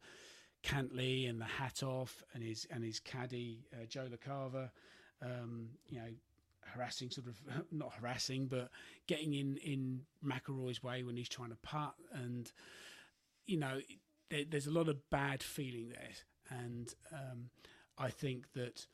Cantlay 0.63 1.29
and 1.29 1.41
the 1.41 1.45
hat 1.45 1.83
off, 1.83 2.23
and 2.33 2.43
his 2.43 2.67
and 2.71 2.83
his 2.83 2.99
caddy 2.99 3.65
uh, 3.73 3.85
Joe 3.87 4.07
LaCava, 4.07 4.69
um, 5.21 5.69
you 5.89 5.97
know, 5.97 6.09
harassing 6.61 7.09
sort 7.09 7.27
of 7.27 7.41
not 7.71 7.93
harassing, 7.93 8.47
but 8.47 8.69
getting 9.07 9.33
in 9.33 9.57
in 9.57 10.01
McIlroy's 10.23 10.83
way 10.83 11.03
when 11.03 11.17
he's 11.17 11.29
trying 11.29 11.49
to 11.49 11.57
putt, 11.57 11.95
and 12.13 12.51
you 13.45 13.57
know, 13.57 13.79
there, 14.29 14.43
there's 14.49 14.67
a 14.67 14.71
lot 14.71 14.87
of 14.87 15.09
bad 15.09 15.41
feeling 15.41 15.89
there, 15.89 16.59
and 16.59 16.93
um, 17.11 17.49
I 17.97 18.09
think 18.09 18.53
that 18.53 18.85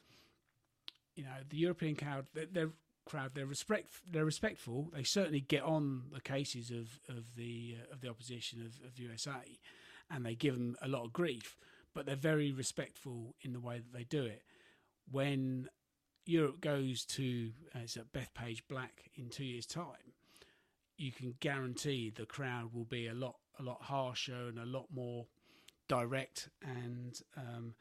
you 1.22 1.28
know 1.28 1.42
the 1.50 1.58
European 1.58 1.96
crowd, 1.96 2.26
they're, 2.34 2.72
crowd, 3.06 3.32
they're 3.36 3.46
respect, 3.46 3.94
they're 4.12 4.26
respectful. 4.26 4.90
They 4.92 5.04
certainly 5.04 5.42
get 5.42 5.62
on 5.62 6.04
the 6.12 6.20
cases 6.20 6.72
of 6.72 7.00
of 7.16 7.36
the 7.36 7.78
uh, 7.80 7.94
of 7.94 8.02
the 8.02 8.10
opposition 8.10 8.62
of, 8.62 8.88
of 8.88 8.98
USA 8.98 9.60
and 10.10 10.26
they 10.26 10.34
give 10.34 10.56
them 10.56 10.76
a 10.82 10.88
lot 10.88 11.06
of 11.06 11.14
grief, 11.14 11.58
but 11.94 12.06
they're 12.06 12.16
very 12.16 12.52
respectful 12.52 13.36
in 13.42 13.54
the 13.54 13.60
way 13.60 13.78
that 13.78 13.94
they 13.94 14.04
do 14.04 14.24
it. 14.24 14.42
When 15.10 15.70
Europe 16.26 16.60
goes 16.60 17.06
to 17.06 17.52
uh, 17.76 17.80
it's 17.84 17.98
at 17.98 18.12
Bethpage 18.12 18.64
Black 18.68 19.12
in 19.14 19.30
two 19.30 19.46
years' 19.46 19.68
time, 19.68 20.16
you 20.98 21.12
can 21.12 21.36
guarantee 21.40 22.10
the 22.10 22.26
crowd 22.26 22.74
will 22.74 22.86
be 22.86 23.08
a 23.08 23.14
lot 23.14 23.36
a 23.60 23.64
lot 23.64 23.84
harsher 23.84 24.48
and 24.48 24.58
a 24.58 24.66
lot 24.66 24.88
more 24.92 25.28
direct 25.88 26.50
and 26.64 27.22
um, 27.38 27.76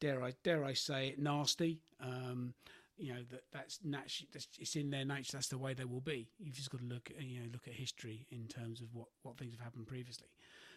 dare 0.00 0.22
I 0.22 0.32
dare 0.42 0.64
I 0.64 0.72
say 0.72 1.08
it 1.08 1.18
nasty. 1.18 1.80
Um, 2.00 2.54
you 2.98 3.12
know 3.12 3.20
that 3.30 3.42
that's 3.52 3.80
naturally 3.84 4.28
that's, 4.32 4.48
it's 4.58 4.76
in 4.76 4.90
their 4.90 5.04
nature. 5.04 5.32
That's 5.32 5.48
the 5.48 5.58
way 5.58 5.74
they 5.74 5.84
will 5.84 6.00
be. 6.00 6.28
You've 6.38 6.54
just 6.54 6.70
got 6.70 6.80
to 6.80 6.86
look 6.86 7.10
you 7.18 7.40
know 7.40 7.46
look 7.52 7.68
at 7.68 7.74
history 7.74 8.26
in 8.30 8.46
terms 8.46 8.80
of 8.80 8.88
what 8.92 9.08
what 9.22 9.36
things 9.36 9.52
have 9.52 9.60
happened 9.60 9.86
previously. 9.86 10.28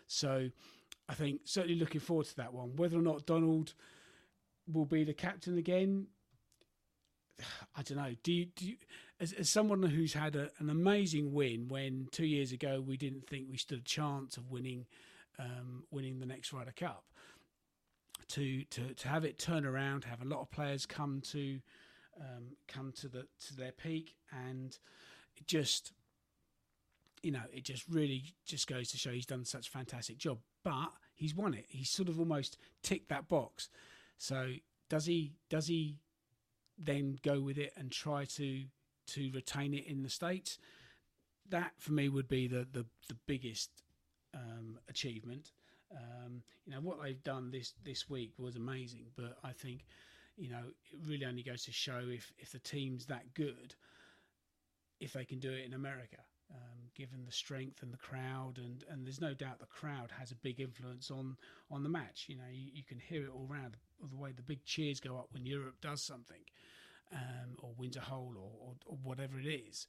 So 0.07 0.49
I 1.07 1.13
think 1.13 1.41
certainly 1.45 1.79
looking 1.79 2.01
forward 2.01 2.25
to 2.27 2.35
that 2.38 2.53
one. 2.53 2.75
Whether 2.75 2.97
or 2.97 3.01
not 3.01 3.25
Donald 3.25 3.73
will 4.71 4.85
be 4.85 5.03
the 5.03 5.13
captain 5.13 5.57
again, 5.57 6.07
I 7.75 7.81
don't 7.83 7.97
know. 7.97 8.13
Do 8.23 8.33
you, 8.33 8.45
do 8.55 8.67
you, 8.67 8.75
as, 9.19 9.33
as 9.33 9.49
someone 9.49 9.83
who's 9.83 10.13
had 10.13 10.35
a, 10.35 10.49
an 10.59 10.69
amazing 10.69 11.33
win 11.33 11.67
when 11.67 12.07
two 12.11 12.25
years 12.25 12.51
ago 12.51 12.83
we 12.85 12.97
didn't 12.97 13.27
think 13.27 13.47
we 13.49 13.57
stood 13.57 13.79
a 13.79 13.83
chance 13.83 14.38
of 14.38 14.49
winning, 14.49 14.85
um, 15.38 15.83
winning 15.91 16.19
the 16.19 16.25
next 16.25 16.53
Ryder 16.53 16.73
Cup, 16.75 17.03
to 18.29 18.63
to 18.65 18.93
to 18.93 19.07
have 19.07 19.25
it 19.25 19.39
turn 19.39 19.65
around, 19.65 20.03
have 20.05 20.21
a 20.21 20.25
lot 20.25 20.41
of 20.41 20.51
players 20.51 20.85
come 20.85 21.21
to 21.31 21.59
um, 22.19 22.55
come 22.67 22.91
to 22.97 23.07
the 23.07 23.27
to 23.47 23.55
their 23.55 23.71
peak, 23.71 24.15
and 24.31 24.77
it 25.38 25.47
just 25.47 25.93
you 27.21 27.31
know 27.31 27.43
it 27.51 27.63
just 27.63 27.83
really 27.89 28.33
just 28.45 28.67
goes 28.67 28.89
to 28.91 28.97
show 28.97 29.11
he's 29.11 29.25
done 29.25 29.45
such 29.45 29.67
a 29.67 29.71
fantastic 29.71 30.17
job 30.17 30.39
but 30.63 30.91
he's 31.15 31.35
won 31.35 31.53
it. 31.53 31.65
He's 31.67 31.89
sort 31.89 32.09
of 32.09 32.19
almost 32.19 32.57
ticked 32.81 33.09
that 33.09 33.27
box. 33.27 33.69
So 34.17 34.53
does 34.89 35.05
he 35.05 35.33
does 35.49 35.67
he 35.67 35.95
then 36.77 37.19
go 37.23 37.41
with 37.41 37.57
it 37.57 37.73
and 37.77 37.91
try 37.91 38.25
to 38.25 38.63
to 39.07 39.31
retain 39.33 39.73
it 39.73 39.85
in 39.85 40.03
the 40.03 40.09
states? 40.09 40.57
That 41.49 41.71
for 41.77 41.93
me 41.93 42.09
would 42.09 42.27
be 42.27 42.47
the 42.47 42.67
the, 42.71 42.85
the 43.07 43.17
biggest 43.27 43.69
um, 44.33 44.79
achievement. 44.88 45.51
Um, 45.91 46.43
you 46.65 46.73
know 46.73 46.81
what 46.81 47.01
they've 47.01 47.23
done 47.23 47.51
this 47.51 47.73
this 47.83 48.09
week 48.09 48.33
was 48.38 48.55
amazing, 48.55 49.07
but 49.15 49.38
I 49.43 49.51
think 49.51 49.85
you 50.39 50.50
know 50.50 50.63
it 50.91 51.00
really 51.05 51.25
only 51.25 51.43
goes 51.43 51.63
to 51.65 51.72
show 51.72 52.01
if 52.08 52.31
if 52.38 52.51
the 52.51 52.60
team's 52.60 53.05
that 53.08 53.34
good, 53.34 53.75
if 55.00 55.13
they 55.13 55.25
can 55.25 55.39
do 55.39 55.51
it 55.51 55.65
in 55.65 55.74
America 55.74 56.17
um, 56.51 56.89
given 56.96 57.25
the 57.25 57.31
strength 57.31 57.84
and 57.84 57.93
the 57.93 57.98
crowd, 57.98 58.58
and, 58.58 58.84
and 58.89 59.05
there's 59.05 59.22
no 59.22 59.34
doubt 59.34 59.60
the 59.60 59.65
crowd 59.65 60.12
has 60.17 60.31
a 60.31 60.36
big 60.36 60.60
influence 60.60 61.12
on 61.12 61.38
on 61.69 61.84
the 61.84 61.89
match. 61.89 62.25
You 62.27 62.38
know, 62.38 62.50
you, 62.51 62.72
you 62.74 62.84
can 62.84 63.00
hear 63.00 63.24
it 63.24 63.29
all 63.34 63.48
around 63.50 63.77
the 64.10 64.17
way 64.17 64.31
the 64.31 64.41
big 64.41 64.63
cheers 64.65 65.00
go 65.00 65.17
up 65.17 65.27
when 65.31 65.46
Europe 65.46 65.75
does 65.81 66.01
something, 66.01 66.41
um, 67.13 67.55
or 67.62 67.72
wins 67.77 67.98
a 67.98 68.01
hole, 68.01 68.34
or, 68.36 68.67
or, 68.67 68.74
or, 68.86 68.98
whatever 69.03 69.39
it 69.39 69.48
is. 69.48 69.88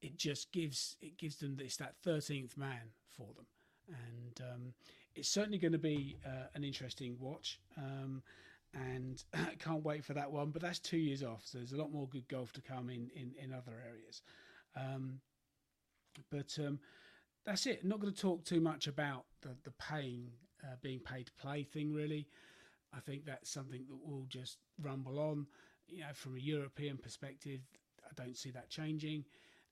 It 0.00 0.16
just 0.16 0.52
gives 0.52 0.96
it 1.00 1.18
gives 1.18 1.36
them 1.36 1.56
this 1.56 1.76
that 1.76 1.96
thirteenth 2.02 2.56
man 2.56 2.92
for 3.08 3.28
them, 3.34 3.46
and 3.88 4.40
um, 4.52 4.74
it's 5.14 5.28
certainly 5.28 5.58
going 5.58 5.72
to 5.72 5.78
be 5.78 6.16
uh, 6.24 6.46
an 6.54 6.62
interesting 6.62 7.16
watch. 7.18 7.58
Um, 7.76 8.22
and 8.74 9.22
can't 9.58 9.84
wait 9.84 10.04
for 10.04 10.14
that 10.14 10.30
one. 10.30 10.50
But 10.50 10.62
that's 10.62 10.78
two 10.78 10.98
years 10.98 11.22
off, 11.22 11.42
so 11.44 11.58
there's 11.58 11.72
a 11.72 11.76
lot 11.76 11.92
more 11.92 12.08
good 12.08 12.28
golf 12.28 12.52
to 12.54 12.60
come 12.60 12.90
in 12.90 13.10
in, 13.14 13.32
in 13.42 13.52
other 13.52 13.72
areas. 13.88 14.22
Um, 14.76 15.20
but 16.30 16.56
um, 16.58 16.78
that's 17.44 17.66
it. 17.66 17.80
I'm 17.82 17.88
not 17.88 18.00
going 18.00 18.12
to 18.12 18.20
talk 18.20 18.44
too 18.44 18.60
much 18.60 18.86
about 18.86 19.24
the 19.42 19.56
the 19.64 19.72
paying, 19.72 20.30
uh, 20.64 20.76
being 20.82 21.00
paid 21.00 21.26
to 21.26 21.32
play 21.32 21.62
thing. 21.62 21.92
Really, 21.92 22.26
I 22.94 23.00
think 23.00 23.24
that's 23.24 23.50
something 23.50 23.84
that 23.88 24.10
will 24.10 24.26
just 24.28 24.58
rumble 24.80 25.18
on. 25.18 25.46
You 25.88 26.00
know, 26.00 26.12
from 26.14 26.36
a 26.36 26.40
European 26.40 26.96
perspective, 26.96 27.60
I 28.04 28.12
don't 28.14 28.36
see 28.36 28.50
that 28.50 28.68
changing. 28.68 29.24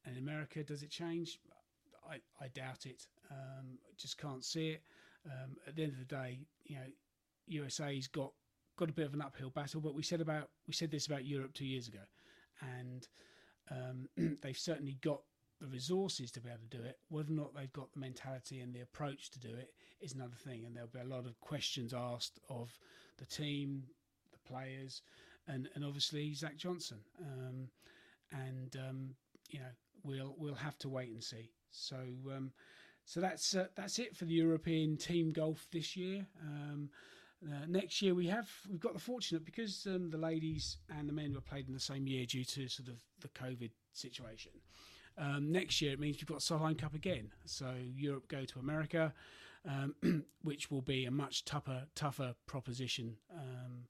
And 0.07 0.17
in 0.17 0.23
America, 0.23 0.63
does 0.63 0.83
it 0.83 0.91
change? 0.91 1.41
I, 2.09 2.17
I 2.41 2.49
doubt 2.49 2.87
it. 2.87 3.07
Um, 3.31 3.79
just 3.97 4.19
can't 4.19 4.45
see 4.45 4.71
it. 4.71 4.83
Um, 5.27 5.57
at 5.67 5.75
the 5.75 5.85
end 5.85 5.93
of 5.93 5.99
the 5.99 6.05
day, 6.05 6.41
you 6.65 6.77
know, 6.77 6.83
USA's 7.47 8.07
got 8.07 8.33
got 8.77 8.91
a 8.91 8.93
bit 8.93 9.07
of 9.07 9.15
an 9.15 9.23
uphill 9.23 9.51
battle. 9.51 9.81
But 9.81 9.95
we 9.95 10.03
said 10.03 10.21
about 10.21 10.51
we 10.67 10.75
said 10.75 10.91
this 10.91 11.07
about 11.07 11.25
Europe 11.25 11.55
two 11.55 11.67
years 11.67 11.89
ago, 11.89 12.01
and 12.61 13.09
um, 13.71 14.09
they've 14.43 14.59
certainly 14.59 14.99
got 15.01 15.21
the 15.61 15.67
resources 15.69 16.31
to 16.33 16.41
be 16.41 16.49
able 16.49 16.61
to 16.69 16.77
do 16.79 16.83
it. 16.83 16.99
Whether 17.09 17.33
or 17.33 17.37
not 17.37 17.55
they've 17.55 17.73
got 17.73 17.93
the 17.93 18.01
mentality 18.01 18.61
and 18.61 18.75
the 18.75 18.81
approach 18.81 19.31
to 19.31 19.41
do 19.41 19.49
it 19.49 19.73
is 20.01 20.13
another 20.13 20.37
thing. 20.37 20.65
And 20.65 20.75
there'll 20.75 20.89
be 20.89 21.01
a 21.01 21.05
lot 21.05 21.27
of 21.27 21.41
questions 21.41 21.95
asked 21.95 22.41
of 22.49 22.77
the 23.19 23.27
team, 23.27 23.85
the 24.33 24.39
players, 24.53 25.03
and, 25.47 25.69
and 25.75 25.85
obviously 25.85 26.35
Zach 26.35 26.57
Johnson. 26.57 26.99
Um, 27.21 27.69
and 28.33 28.77
um, 28.77 29.15
you 29.51 29.61
know 29.61 29.67
we'll 30.03 30.35
we'll 30.39 30.55
have 30.55 30.79
to 30.79 30.89
wait 30.89 31.11
and 31.11 31.23
see. 31.23 31.51
So 31.71 31.97
um, 32.35 32.53
so 33.05 33.21
that's 33.21 33.55
uh, 33.55 33.67
that's 33.75 33.99
it 33.99 34.17
for 34.17 34.25
the 34.25 34.35
European 34.35 34.97
team 34.97 35.33
golf 35.33 35.67
this 35.73 35.97
year. 35.97 36.27
Uh, 37.45 37.67
next 37.69 38.01
year 38.01 38.15
we 38.15 38.27
have 38.27 38.49
we've 38.71 38.81
got 38.81 38.95
the 38.95 39.01
fortunate 39.01 39.45
because 39.45 39.87
um, 39.87 40.11
the 40.11 40.17
ladies 40.17 40.79
and 40.99 41.09
the 41.09 41.13
men 41.13 41.35
were 41.35 41.41
played 41.41 41.67
in 41.69 41.75
the 41.75 41.81
same 41.81 42.07
year 42.07 42.25
due 42.25 42.45
to 42.45 42.69
sort 42.69 42.89
of 42.89 43.03
the 43.21 43.29
COVID 43.29 43.71
situation. 43.93 44.53
Um, 45.19 45.53
next 45.53 45.81
year 45.81 45.93
it 45.93 46.01
means 46.01 46.17
we've 46.17 46.27
got 46.27 46.39
Solheim 46.39 46.79
Cup 46.79 46.95
again. 46.95 47.31
So 47.45 47.75
Europe 47.95 48.29
go 48.29 48.45
to 48.45 48.59
America, 48.59 49.13
um, 49.69 49.95
which 50.43 50.71
will 50.71 50.83
be 50.83 51.05
a 51.05 51.11
much 51.11 51.45
tougher 51.45 51.85
tougher 51.95 52.35
proposition 52.47 53.17
um, 53.33 53.87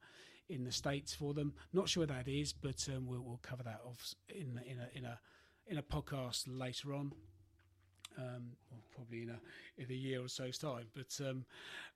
in 0.49 0.65
the 0.65 0.73
states 0.73 1.15
for 1.15 1.33
them. 1.33 1.55
Not 1.73 1.89
sure 1.89 2.07
that 2.07 2.29
is, 2.29 2.53
but 2.53 2.87
um, 2.95 3.07
we'll, 3.07 3.23
we'll, 3.23 3.41
cover 3.43 3.63
that 3.63 3.81
off 3.87 4.15
in 4.29 4.61
in 4.67 4.79
a 4.79 4.99
in 4.99 5.05
a 5.05 5.19
in 5.67 5.79
a 5.79 5.83
podcast 5.83 6.45
later 6.47 6.93
on 6.93 7.13
um, 8.19 8.53
well, 8.71 8.81
probably 8.95 9.23
in 9.23 9.31
a 9.31 9.39
in 9.79 9.91
a 9.91 9.95
year 9.95 10.23
or 10.23 10.29
so's 10.29 10.59
time. 10.59 10.87
But 10.95 11.19
um, 11.27 11.45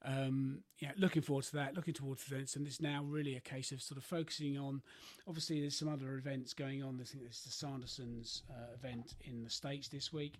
um, 0.04 0.58
yeah, 0.78 0.92
looking 0.96 1.22
forward 1.22 1.44
to 1.46 1.52
that. 1.56 1.74
Looking 1.74 1.94
towards 1.94 2.26
events, 2.26 2.56
and 2.56 2.66
it's 2.66 2.80
now 2.80 3.02
really 3.04 3.36
a 3.36 3.40
case 3.40 3.72
of 3.72 3.82
sort 3.82 3.98
of 3.98 4.04
focusing 4.04 4.58
on. 4.58 4.82
Obviously, 5.26 5.60
there's 5.60 5.76
some 5.76 5.88
other 5.88 6.14
events 6.14 6.54
going 6.54 6.82
on. 6.82 6.98
I 7.00 7.04
think 7.04 7.24
there's 7.24 7.42
the 7.42 7.50
Sanderson's 7.50 8.42
uh, 8.50 8.74
event 8.74 9.14
in 9.24 9.44
the 9.44 9.50
states 9.50 9.88
this 9.88 10.12
week. 10.12 10.34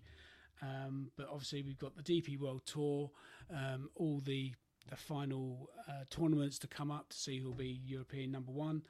Um, 0.61 1.11
but 1.15 1.27
obviously, 1.31 1.63
we've 1.63 1.79
got 1.79 1.95
the 1.95 2.03
DP 2.03 2.39
World 2.39 2.63
Tour, 2.65 3.09
um, 3.53 3.89
all 3.95 4.21
the 4.23 4.53
the 4.89 4.95
final 4.95 5.69
uh, 5.87 6.03
tournaments 6.09 6.57
to 6.57 6.67
come 6.67 6.89
up 6.89 7.09
to 7.09 7.17
see 7.17 7.37
who'll 7.37 7.53
be 7.53 7.79
European 7.85 8.31
number 8.31 8.51
one 8.51 8.81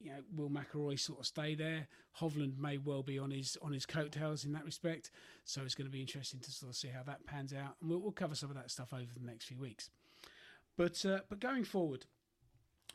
you 0.00 0.10
know, 0.10 0.18
will 0.34 0.50
McIlroy 0.50 0.98
sort 0.98 1.20
of 1.20 1.26
stay 1.26 1.54
there? 1.54 1.88
Hovland 2.20 2.58
may 2.58 2.78
well 2.78 3.02
be 3.02 3.18
on 3.18 3.30
his 3.30 3.56
on 3.62 3.72
his 3.72 3.86
coattails 3.86 4.44
in 4.44 4.52
that 4.52 4.64
respect. 4.64 5.10
So 5.44 5.62
it's 5.62 5.74
going 5.74 5.86
to 5.86 5.92
be 5.92 6.00
interesting 6.00 6.40
to 6.40 6.50
sort 6.50 6.70
of 6.70 6.76
see 6.76 6.88
how 6.88 7.02
that 7.04 7.26
pans 7.26 7.52
out, 7.52 7.76
and 7.80 7.90
we'll, 7.90 8.00
we'll 8.00 8.12
cover 8.12 8.34
some 8.34 8.50
of 8.50 8.56
that 8.56 8.70
stuff 8.70 8.92
over 8.92 9.10
the 9.18 9.26
next 9.26 9.46
few 9.46 9.58
weeks. 9.58 9.90
But 10.76 11.04
uh, 11.04 11.20
but 11.28 11.40
going 11.40 11.64
forward, 11.64 12.06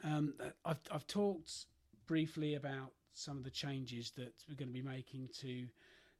um, 0.04 0.34
I've 0.66 0.80
I've 0.92 1.08
talked 1.08 1.66
briefly 2.08 2.56
about 2.56 2.92
some 3.14 3.38
of 3.38 3.44
the 3.44 3.52
changes 3.52 4.12
that 4.12 4.34
we're 4.48 4.56
going 4.56 4.70
to 4.70 4.74
be 4.74 4.82
making 4.82 5.30
to 5.42 5.68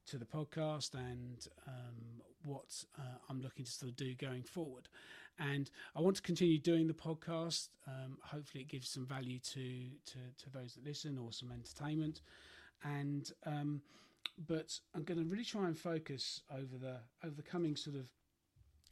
to 0.06 0.18
the 0.18 0.24
podcast 0.24 0.94
and 0.94 1.46
um, 1.68 2.22
what 2.44 2.84
uh, 2.98 3.18
I'm 3.30 3.40
looking 3.40 3.64
to 3.64 3.70
sort 3.70 3.90
of 3.90 3.96
do 3.96 4.14
going 4.14 4.42
forward. 4.42 4.88
And 5.38 5.70
I 5.96 6.00
want 6.00 6.16
to 6.16 6.22
continue 6.22 6.58
doing 6.58 6.86
the 6.86 6.94
podcast. 6.94 7.68
Um, 7.86 8.18
hopefully, 8.22 8.62
it 8.62 8.68
gives 8.68 8.88
some 8.88 9.06
value 9.06 9.38
to, 9.38 9.88
to, 10.06 10.18
to 10.44 10.50
those 10.52 10.74
that 10.74 10.84
listen 10.84 11.18
or 11.18 11.32
some 11.32 11.50
entertainment. 11.50 12.20
And 12.84 13.30
um, 13.46 13.82
but 14.46 14.78
I'm 14.94 15.04
going 15.04 15.18
to 15.18 15.24
really 15.24 15.44
try 15.44 15.66
and 15.66 15.78
focus 15.78 16.42
over 16.50 16.76
the 16.80 16.96
over 17.24 17.34
the 17.34 17.42
coming 17.42 17.76
sort 17.76 17.96
of 17.96 18.10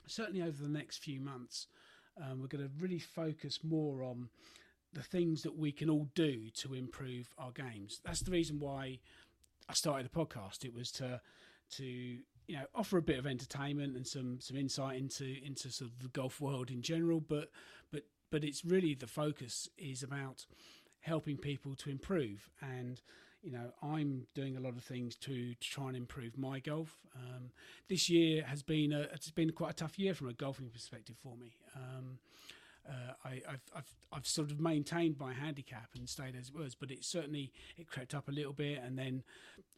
certainly 0.06 0.42
over 0.42 0.62
the 0.62 0.68
next 0.68 0.98
few 0.98 1.20
months. 1.20 1.66
Um, 2.20 2.40
we're 2.40 2.48
going 2.48 2.64
to 2.64 2.70
really 2.78 2.98
focus 2.98 3.60
more 3.62 4.02
on 4.02 4.28
the 4.92 5.02
things 5.02 5.42
that 5.42 5.56
we 5.56 5.72
can 5.72 5.88
all 5.88 6.08
do 6.14 6.50
to 6.50 6.74
improve 6.74 7.32
our 7.38 7.52
games. 7.52 8.00
That's 8.04 8.20
the 8.20 8.32
reason 8.32 8.58
why 8.58 8.98
I 9.68 9.74
started 9.74 10.10
the 10.10 10.18
podcast. 10.18 10.64
It 10.64 10.74
was 10.74 10.90
to 10.92 11.20
to 11.76 12.18
you 12.50 12.56
know 12.56 12.64
offer 12.74 12.98
a 12.98 13.02
bit 13.02 13.16
of 13.16 13.28
entertainment 13.28 13.94
and 13.94 14.04
some 14.04 14.40
some 14.40 14.56
insight 14.56 14.98
into 14.98 15.36
into 15.44 15.70
sort 15.70 15.88
of 15.88 16.02
the 16.02 16.08
golf 16.08 16.40
world 16.40 16.68
in 16.68 16.82
general 16.82 17.20
but 17.20 17.48
but 17.92 18.02
but 18.32 18.42
it's 18.42 18.64
really 18.64 18.92
the 18.92 19.06
focus 19.06 19.68
is 19.78 20.02
about 20.02 20.46
helping 21.00 21.36
people 21.36 21.76
to 21.76 21.90
improve. 21.90 22.50
And 22.60 23.00
you 23.42 23.52
know 23.52 23.72
i'm 23.82 24.26
doing 24.34 24.58
a 24.58 24.60
lot 24.60 24.76
of 24.76 24.84
things 24.84 25.16
to, 25.16 25.54
to 25.54 25.70
try 25.70 25.86
and 25.86 25.96
improve 25.96 26.36
my 26.36 26.58
golf. 26.58 26.98
Um, 27.14 27.52
this 27.88 28.10
year 28.10 28.42
has 28.44 28.62
been 28.64 28.92
a, 28.92 29.02
it's 29.14 29.30
been 29.30 29.50
quite 29.52 29.70
a 29.70 29.74
tough 29.74 29.96
year 29.96 30.12
from 30.12 30.28
a 30.28 30.32
golfing 30.32 30.70
perspective 30.70 31.16
for 31.22 31.36
me. 31.36 31.52
Um, 31.76 32.18
uh, 32.90 33.12
I, 33.24 33.42
have 33.48 33.60
I've, 33.74 33.94
I've 34.12 34.26
sort 34.26 34.50
of 34.50 34.60
maintained 34.60 35.18
my 35.18 35.32
handicap 35.32 35.90
and 35.94 36.08
stayed 36.08 36.34
as 36.34 36.48
it 36.48 36.54
was, 36.54 36.74
but 36.74 36.90
it 36.90 37.04
certainly 37.04 37.52
it 37.78 37.88
crept 37.88 38.14
up 38.14 38.28
a 38.28 38.32
little 38.32 38.52
bit, 38.52 38.82
and 38.82 38.98
then 38.98 39.22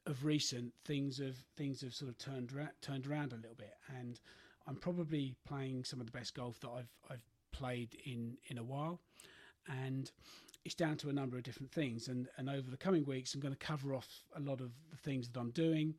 of 0.07 0.25
recent 0.25 0.73
things 0.85 1.19
have 1.19 1.37
things 1.57 1.83
have 1.83 1.95
sort 1.95 2.11
of 2.11 2.19
turned 2.19 2.52
ra- 2.52 2.75
turned 2.81 3.07
around 3.07 3.32
a 3.32 3.37
little 3.37 3.56
bit, 3.56 3.75
and 3.99 4.21
I'm 4.67 4.76
probably 4.76 5.34
playing 5.47 5.84
some 5.84 6.00
of 6.00 6.06
the 6.06 6.13
best 6.13 6.34
golf 6.34 6.58
that 6.60 6.71
I've 6.71 6.93
I've 7.10 7.26
played 7.52 7.97
in 8.04 8.37
in 8.49 8.58
a 8.58 8.65
while, 8.65 9.00
and 9.69 10.10
it's 10.65 10.75
down 10.75 10.97
to 10.99 11.08
a 11.10 11.13
number 11.13 11.37
of 11.37 11.43
different 11.43 11.73
things, 11.73 12.08
and 12.08 12.28
and 12.39 12.49
over 12.49 12.71
the 12.71 12.76
coming 12.76 13.04
weeks 13.04 13.34
I'm 13.34 13.41
going 13.41 13.54
to 13.54 13.67
cover 13.67 13.95
off 13.95 14.08
a 14.37 14.41
lot 14.41 14.60
of 14.60 14.71
the 14.91 14.97
things 14.97 15.28
that 15.28 15.39
I'm 15.39 15.50
doing, 15.50 15.95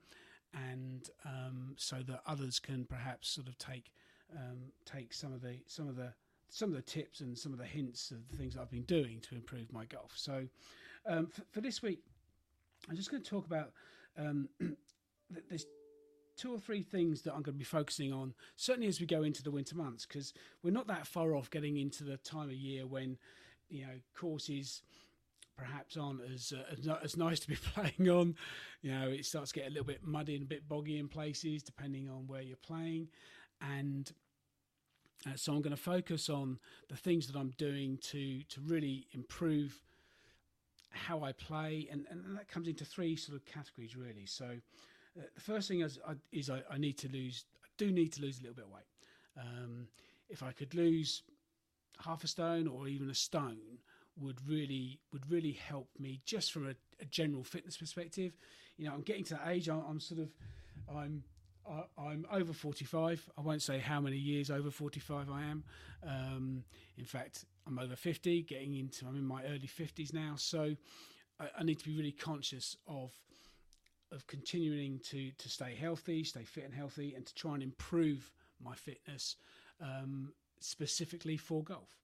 and 0.53 1.09
um, 1.25 1.75
so 1.77 1.97
that 2.07 2.21
others 2.25 2.59
can 2.59 2.85
perhaps 2.85 3.29
sort 3.29 3.47
of 3.47 3.57
take 3.57 3.91
um, 4.35 4.71
take 4.85 5.13
some 5.13 5.31
of 5.31 5.41
the 5.41 5.59
some 5.67 5.87
of 5.87 5.95
the 5.95 6.13
some 6.53 6.69
of 6.69 6.75
the 6.75 6.83
tips 6.83 7.21
and 7.21 7.35
some 7.35 7.51
of 7.51 7.57
the 7.57 7.65
hints 7.65 8.11
of 8.11 8.29
the 8.29 8.37
things 8.37 8.55
I've 8.55 8.69
been 8.69 8.83
doing 8.83 9.19
to 9.21 9.33
improve 9.33 9.73
my 9.73 9.85
golf. 9.85 10.11
So, 10.15 10.45
um, 11.07 11.25
for, 11.25 11.41
for, 11.51 11.61
this 11.61 11.81
week, 11.81 12.03
I'm 12.87 12.95
just 12.95 13.09
going 13.09 13.23
to 13.23 13.29
talk 13.29 13.47
about 13.47 13.71
um, 14.19 14.47
there's 15.49 15.65
two 16.37 16.53
or 16.53 16.59
three 16.59 16.83
things 16.83 17.23
that 17.23 17.31
I'm 17.31 17.41
going 17.41 17.55
to 17.55 17.59
be 17.59 17.63
focusing 17.63 18.13
on, 18.13 18.35
certainly 18.55 18.87
as 18.87 18.99
we 18.99 19.07
go 19.07 19.23
into 19.23 19.41
the 19.41 19.49
winter 19.49 19.75
months, 19.75 20.05
because 20.05 20.31
we're 20.61 20.69
not 20.69 20.85
that 20.87 21.07
far 21.07 21.35
off 21.35 21.49
getting 21.49 21.77
into 21.77 22.03
the 22.03 22.17
time 22.17 22.49
of 22.49 22.55
year 22.55 22.85
when 22.85 23.17
you 23.69 23.81
know 23.81 23.93
courses 24.15 24.83
perhaps 25.57 25.97
aren't 25.97 26.21
as 26.31 26.53
uh, 26.55 26.71
as, 26.71 26.87
as 27.03 27.17
nice 27.17 27.39
to 27.39 27.47
be 27.47 27.55
playing 27.73 28.11
on. 28.11 28.35
You 28.83 28.91
know, 28.91 29.09
it 29.09 29.25
starts 29.25 29.51
to 29.53 29.59
get 29.59 29.69
a 29.69 29.71
little 29.71 29.85
bit 29.85 30.03
muddy 30.03 30.35
and 30.35 30.43
a 30.43 30.47
bit 30.47 30.69
boggy 30.69 30.99
in 30.99 31.07
places, 31.07 31.63
depending 31.63 32.09
on 32.09 32.27
where 32.27 32.43
you're 32.43 32.57
playing, 32.57 33.07
and 33.59 34.11
uh, 35.25 35.35
so 35.35 35.53
I'm 35.53 35.61
going 35.61 35.75
to 35.75 35.81
focus 35.81 36.29
on 36.29 36.59
the 36.89 36.97
things 36.97 37.27
that 37.27 37.37
I'm 37.37 37.53
doing 37.57 37.97
to 38.11 38.43
to 38.43 38.61
really 38.61 39.07
improve 39.13 39.81
how 40.89 41.23
I 41.23 41.31
play, 41.31 41.87
and, 41.91 42.05
and 42.09 42.37
that 42.37 42.47
comes 42.47 42.67
into 42.67 42.85
three 42.85 43.15
sort 43.15 43.35
of 43.35 43.45
categories 43.45 43.95
really. 43.95 44.25
So 44.25 44.45
uh, 44.45 45.23
the 45.35 45.41
first 45.41 45.67
thing 45.67 45.81
is, 45.81 45.99
I, 46.07 46.13
is 46.31 46.49
I, 46.49 46.61
I, 46.69 46.77
need 46.77 46.97
to 46.99 47.09
lose, 47.09 47.45
I 47.63 47.67
do 47.77 47.91
need 47.91 48.13
to 48.13 48.21
lose 48.21 48.39
a 48.39 48.41
little 48.41 48.55
bit 48.55 48.65
of 48.65 48.71
weight. 48.71 48.83
Um, 49.39 49.87
if 50.29 50.43
I 50.43 50.51
could 50.51 50.73
lose 50.75 51.23
half 52.03 52.23
a 52.23 52.27
stone 52.27 52.67
or 52.67 52.87
even 52.87 53.09
a 53.09 53.15
stone, 53.15 53.79
would 54.19 54.37
really 54.47 54.99
would 55.11 55.29
really 55.31 55.53
help 55.53 55.89
me 55.99 56.21
just 56.25 56.51
from 56.51 56.67
a, 56.67 56.75
a 57.01 57.05
general 57.05 57.43
fitness 57.43 57.77
perspective. 57.77 58.33
You 58.77 58.85
know, 58.85 58.93
I'm 58.93 59.01
getting 59.01 59.23
to 59.25 59.33
that 59.35 59.47
age. 59.47 59.69
I'm, 59.69 59.83
I'm 59.89 59.99
sort 59.99 60.21
of 60.21 60.29
I'm 60.95 61.23
I, 61.69 62.11
am 62.11 62.25
over 62.31 62.53
45. 62.53 63.29
I 63.37 63.41
won't 63.41 63.61
say 63.61 63.79
how 63.79 64.01
many 64.01 64.17
years 64.17 64.51
over 64.51 64.69
45 64.69 65.29
I 65.29 65.43
am. 65.43 65.63
Um, 66.05 66.63
in 66.97 67.05
fact, 67.05 67.45
I'm 67.65 67.79
over 67.79 67.95
50, 67.95 68.43
getting 68.43 68.75
into, 68.75 69.05
I'm 69.05 69.15
in 69.15 69.25
my 69.25 69.43
early 69.45 69.67
50s 69.67 70.13
now. 70.13 70.33
So 70.35 70.75
I, 71.39 71.45
I, 71.59 71.63
need 71.63 71.79
to 71.79 71.85
be 71.85 71.95
really 71.95 72.11
conscious 72.11 72.77
of 72.87 73.11
of 74.11 74.27
continuing 74.27 74.99
to 74.99 75.31
to 75.31 75.49
stay 75.49 75.75
healthy, 75.75 76.23
stay 76.23 76.43
fit 76.43 76.65
and 76.65 76.73
healthy, 76.73 77.15
and 77.15 77.25
to 77.25 77.33
try 77.33 77.55
and 77.55 77.63
improve 77.63 78.31
my 78.63 78.75
fitness 78.75 79.37
um, 79.81 80.31
specifically 80.59 81.37
for 81.37 81.63
golf. 81.63 82.03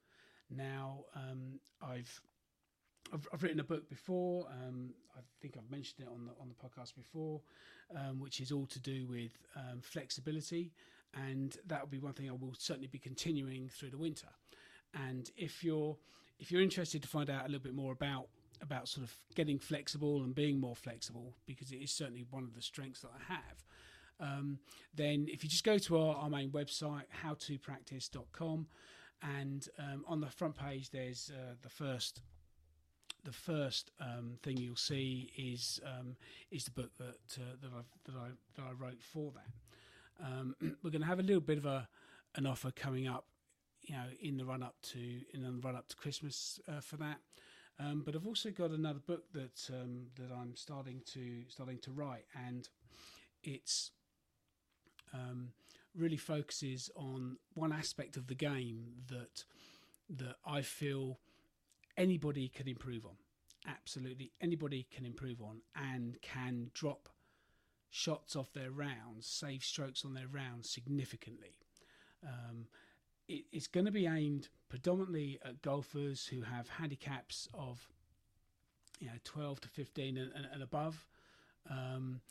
Now, 0.50 1.06
um, 1.16 1.60
I've 1.82 2.22
I've, 3.14 3.28
I've, 3.34 3.44
written 3.44 3.60
a 3.60 3.64
book 3.64 3.90
before. 3.90 4.48
Um, 4.52 4.92
I 5.16 5.22
think 5.42 5.56
I've 5.58 5.70
mentioned 5.70 6.06
it 6.06 6.08
on 6.12 6.26
the 6.26 6.32
on 6.42 6.50
the 6.50 6.56
podcast 6.56 6.96
before, 6.96 7.42
um, 7.96 8.20
which 8.20 8.40
is 8.40 8.52
all 8.52 8.66
to 8.68 8.80
do 8.80 9.08
with 9.08 9.32
um, 9.56 9.82
flexibility, 9.82 10.72
and 11.14 11.58
that 11.68 11.82
will 11.82 11.90
be 11.90 12.00
one 12.00 12.14
thing 12.14 12.30
I 12.30 12.34
will 12.34 12.56
certainly 12.58 12.88
be 12.88 13.00
continuing 13.00 13.70
through 13.70 13.92
the 13.92 13.98
winter. 13.98 14.28
And 14.94 15.30
if 15.38 15.64
you're 15.64 15.98
if 16.40 16.52
you're 16.52 16.62
interested 16.62 17.02
to 17.02 17.08
find 17.08 17.30
out 17.30 17.42
a 17.42 17.48
little 17.48 17.64
bit 17.64 17.76
more 17.76 17.92
about 17.92 18.28
about 18.62 18.88
sort 18.88 19.06
of 19.06 19.16
getting 19.36 19.58
flexible 19.58 20.24
and 20.24 20.36
being 20.36 20.60
more 20.60 20.76
flexible, 20.76 21.34
because 21.46 21.72
it 21.72 21.78
is 21.78 21.92
certainly 21.92 22.26
one 22.30 22.44
of 22.44 22.56
the 22.56 22.62
strengths 22.62 23.02
that 23.02 23.12
I 23.14 23.34
have. 23.34 23.64
Um, 24.22 24.60
then 24.94 25.28
if 25.30 25.44
you 25.44 25.50
just 25.50 25.64
go 25.64 25.78
to 25.78 25.98
our, 25.98 26.16
our 26.16 26.30
main 26.30 26.50
website 26.50 27.04
howtopractice.com 27.24 28.68
and 29.22 29.68
um, 29.80 30.04
on 30.08 30.20
the 30.20 30.28
front 30.28 30.58
page 30.58 30.90
there's 30.90 31.32
uh, 31.34 31.54
the 31.62 31.70
first 31.70 32.22
the 33.24 33.32
first 33.32 33.92
um, 34.00 34.38
thing 34.42 34.58
you'll 34.58 34.76
see 34.76 35.32
is 35.38 35.80
um, 35.86 36.16
is 36.52 36.66
the 36.66 36.72
book 36.72 36.92
that 36.98 37.38
uh, 37.38 37.56
that, 37.62 37.72
I, 37.76 37.82
that 38.06 38.18
I 38.18 38.28
that 38.56 38.64
I 38.70 38.72
wrote 38.72 39.02
for 39.02 39.32
that. 39.32 40.26
Um, 40.26 40.56
we're 40.84 40.92
going 40.92 41.02
to 41.02 41.08
have 41.08 41.20
a 41.20 41.24
little 41.24 41.42
bit 41.42 41.58
of 41.58 41.66
a 41.66 41.88
an 42.36 42.46
offer 42.46 42.72
coming 42.72 43.08
up, 43.08 43.26
you 43.82 43.96
know, 43.96 44.06
in 44.22 44.38
the 44.38 44.46
run 44.46 44.64
up 44.64 44.76
to 44.84 45.00
in 45.34 45.44
the 45.44 45.52
run 45.52 45.76
up 45.76 45.88
to 45.90 45.96
Christmas 45.96 46.60
uh, 46.68 46.82
for 46.82 46.98
that. 46.98 47.20
Um, 47.80 48.04
but 48.06 48.16
I've 48.16 48.28
also 48.28 48.52
got 48.52 48.72
another 48.72 49.00
book 49.00 49.32
that 49.34 49.70
um, 49.70 50.08
that 50.16 50.34
I'm 50.34 50.56
starting 50.56 51.02
to 51.14 51.44
starting 51.48 51.80
to 51.80 51.92
write, 51.92 52.26
and 52.48 52.68
it's 53.44 53.92
um, 55.14 55.50
really 55.96 56.18
focuses 56.18 56.90
on 56.96 57.38
one 57.54 57.72
aspect 57.72 58.18
of 58.18 58.28
the 58.28 58.36
game 58.36 58.86
that 59.08 59.46
that 60.10 60.36
I 60.46 60.62
feel 60.62 61.20
anybody 62.00 62.48
can 62.48 62.68
improve 62.68 63.06
on. 63.06 63.18
Absolutely, 63.68 64.32
anybody 64.42 64.88
can 64.92 65.06
improve 65.06 65.42
on 65.42 65.62
and 65.76 66.18
can 66.22 66.72
drop 66.74 67.10
shots 67.92 68.36
off 68.36 68.54
their 68.54 68.72
rounds, 68.72 69.28
save 69.28 69.64
strokes 69.64 70.06
on 70.06 70.14
their 70.14 70.28
rounds 70.28 70.70
significantly. 70.70 71.58
Um, 72.24 72.66
it, 73.28 73.46
it's 73.52 73.68
going 73.68 73.86
to 73.86 73.92
be 73.92 74.08
aimed 74.08 74.48
predominantly 74.70 75.40
at 75.44 75.62
golfers 75.62 76.26
who 76.26 76.42
have 76.42 76.70
handicaps 76.70 77.48
of 77.54 77.88
you 79.00 79.08
know 79.08 79.14
12 79.24 79.62
to 79.62 79.68
15 79.70 80.18
and, 80.18 80.32
and, 80.36 80.48
and 80.54 80.64
above 80.64 81.08
um, 81.70 82.22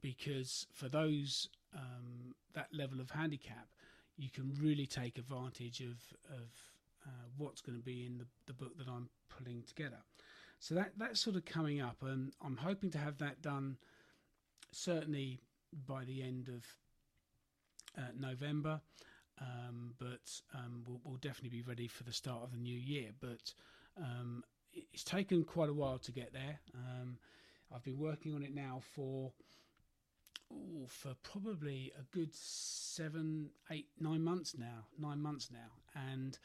because 0.00 0.66
for 0.72 0.88
those 0.88 1.48
um, 1.74 2.34
that 2.54 2.68
level 2.72 3.00
of 3.00 3.10
handicap 3.10 3.68
you 4.16 4.30
can 4.30 4.52
really 4.60 4.86
take 4.86 5.18
advantage 5.18 5.80
of 5.80 5.98
of 6.30 6.71
uh, 7.06 7.26
what's 7.36 7.60
going 7.60 7.78
to 7.78 7.84
be 7.84 8.06
in 8.06 8.18
the, 8.18 8.26
the 8.46 8.52
book 8.52 8.76
that 8.78 8.88
I'm 8.88 9.08
pulling 9.28 9.62
together 9.66 9.98
so 10.58 10.74
that 10.74 10.92
that's 10.96 11.20
sort 11.20 11.36
of 11.36 11.44
coming 11.44 11.80
up 11.80 12.02
and 12.02 12.32
I'm 12.44 12.56
hoping 12.56 12.90
to 12.90 12.98
have 12.98 13.18
that 13.18 13.42
done 13.42 13.76
certainly 14.70 15.40
by 15.86 16.04
the 16.04 16.22
end 16.22 16.48
of 16.48 16.64
uh, 17.98 18.08
November 18.18 18.80
um, 19.40 19.94
but 19.98 20.40
um, 20.54 20.84
we'll, 20.86 21.00
we'll, 21.04 21.16
definitely 21.16 21.58
be 21.58 21.62
ready 21.62 21.88
for 21.88 22.04
the 22.04 22.12
start 22.12 22.42
of 22.42 22.52
the 22.52 22.58
new 22.58 22.78
year. 22.78 23.10
But 23.20 23.54
um, 23.96 24.44
it's 24.72 25.04
taken 25.04 25.44
quite 25.44 25.68
a 25.68 25.74
while 25.74 25.98
to 25.98 26.12
get 26.12 26.32
there. 26.32 26.60
Um, 26.74 27.18
I've 27.74 27.82
been 27.82 27.98
working 27.98 28.34
on 28.34 28.42
it 28.42 28.54
now 28.54 28.80
for 28.94 29.32
ooh, 30.52 30.86
for 30.86 31.14
probably 31.22 31.92
a 31.98 32.02
good 32.16 32.34
seven, 32.34 33.50
eight, 33.70 33.88
nine 33.98 34.22
months 34.22 34.54
now. 34.56 34.86
Nine 34.98 35.20
months 35.20 35.48
now, 35.50 36.00
and 36.10 36.38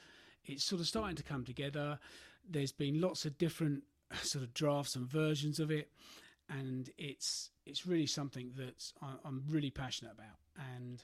it's 0.47 0.63
sort 0.63 0.81
of 0.81 0.87
starting 0.87 1.15
to 1.15 1.23
come 1.23 1.43
together. 1.43 1.99
There's 2.49 2.71
been 2.71 3.01
lots 3.01 3.25
of 3.25 3.37
different 3.37 3.83
sort 4.21 4.43
of 4.43 4.53
drafts 4.53 4.95
and 4.95 5.07
versions 5.07 5.59
of 5.59 5.71
it, 5.71 5.89
and 6.49 6.89
it's 6.97 7.51
it's 7.65 7.85
really 7.85 8.07
something 8.07 8.51
that 8.57 8.91
I'm 9.25 9.43
really 9.49 9.71
passionate 9.71 10.13
about. 10.13 10.37
And 10.75 11.03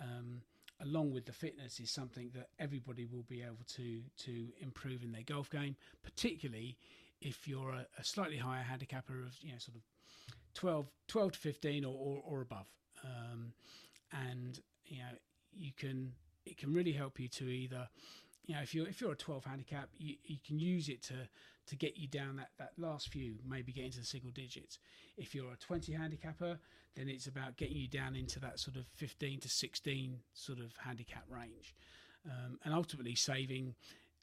um, 0.00 0.42
along 0.80 1.12
with 1.12 1.26
the 1.26 1.32
fitness, 1.32 1.80
is 1.80 1.90
something 1.90 2.30
that 2.34 2.48
everybody 2.58 3.04
will 3.04 3.24
be 3.28 3.42
able 3.42 3.64
to 3.76 4.00
to 4.24 4.48
improve 4.60 5.02
in 5.02 5.12
their 5.12 5.22
golf 5.22 5.50
game, 5.50 5.76
particularly 6.02 6.76
if 7.20 7.48
you're 7.48 7.70
a, 7.70 7.86
a 7.98 8.04
slightly 8.04 8.36
higher 8.36 8.62
handicapper 8.62 9.20
of 9.20 9.36
you 9.42 9.52
know 9.52 9.58
sort 9.58 9.76
of 9.76 9.82
12, 10.54 10.86
12 11.06 11.32
to 11.32 11.38
15 11.38 11.84
or, 11.84 11.94
or, 11.94 12.22
or 12.24 12.40
above. 12.40 12.66
Um, 13.04 13.52
and 14.12 14.60
you 14.86 14.98
know 14.98 15.16
you 15.52 15.72
can 15.76 16.12
it 16.46 16.56
can 16.56 16.72
really 16.72 16.92
help 16.92 17.20
you 17.20 17.28
to 17.28 17.44
either 17.44 17.88
you 18.48 18.54
know 18.54 18.62
if 18.62 18.74
you're 18.74 18.88
if 18.88 19.00
you're 19.00 19.12
a 19.12 19.16
12 19.16 19.44
handicap 19.44 19.88
you, 19.98 20.16
you 20.24 20.38
can 20.44 20.58
use 20.58 20.88
it 20.88 21.02
to 21.04 21.14
to 21.66 21.76
get 21.76 21.96
you 21.96 22.08
down 22.08 22.36
that 22.36 22.48
that 22.58 22.72
last 22.78 23.08
few 23.08 23.34
maybe 23.46 23.70
get 23.70 23.84
into 23.84 24.00
the 24.00 24.04
single 24.04 24.32
digits. 24.32 24.78
If 25.16 25.34
you're 25.34 25.52
a 25.52 25.56
20 25.56 25.92
handicapper 25.92 26.58
then 26.96 27.08
it's 27.08 27.28
about 27.28 27.56
getting 27.56 27.76
you 27.76 27.86
down 27.86 28.16
into 28.16 28.40
that 28.40 28.58
sort 28.58 28.76
of 28.76 28.86
15 28.96 29.40
to 29.40 29.48
16 29.48 30.16
sort 30.32 30.58
of 30.58 30.72
handicap 30.84 31.24
range. 31.30 31.74
Um, 32.26 32.58
and 32.64 32.74
ultimately 32.74 33.14
saving 33.14 33.76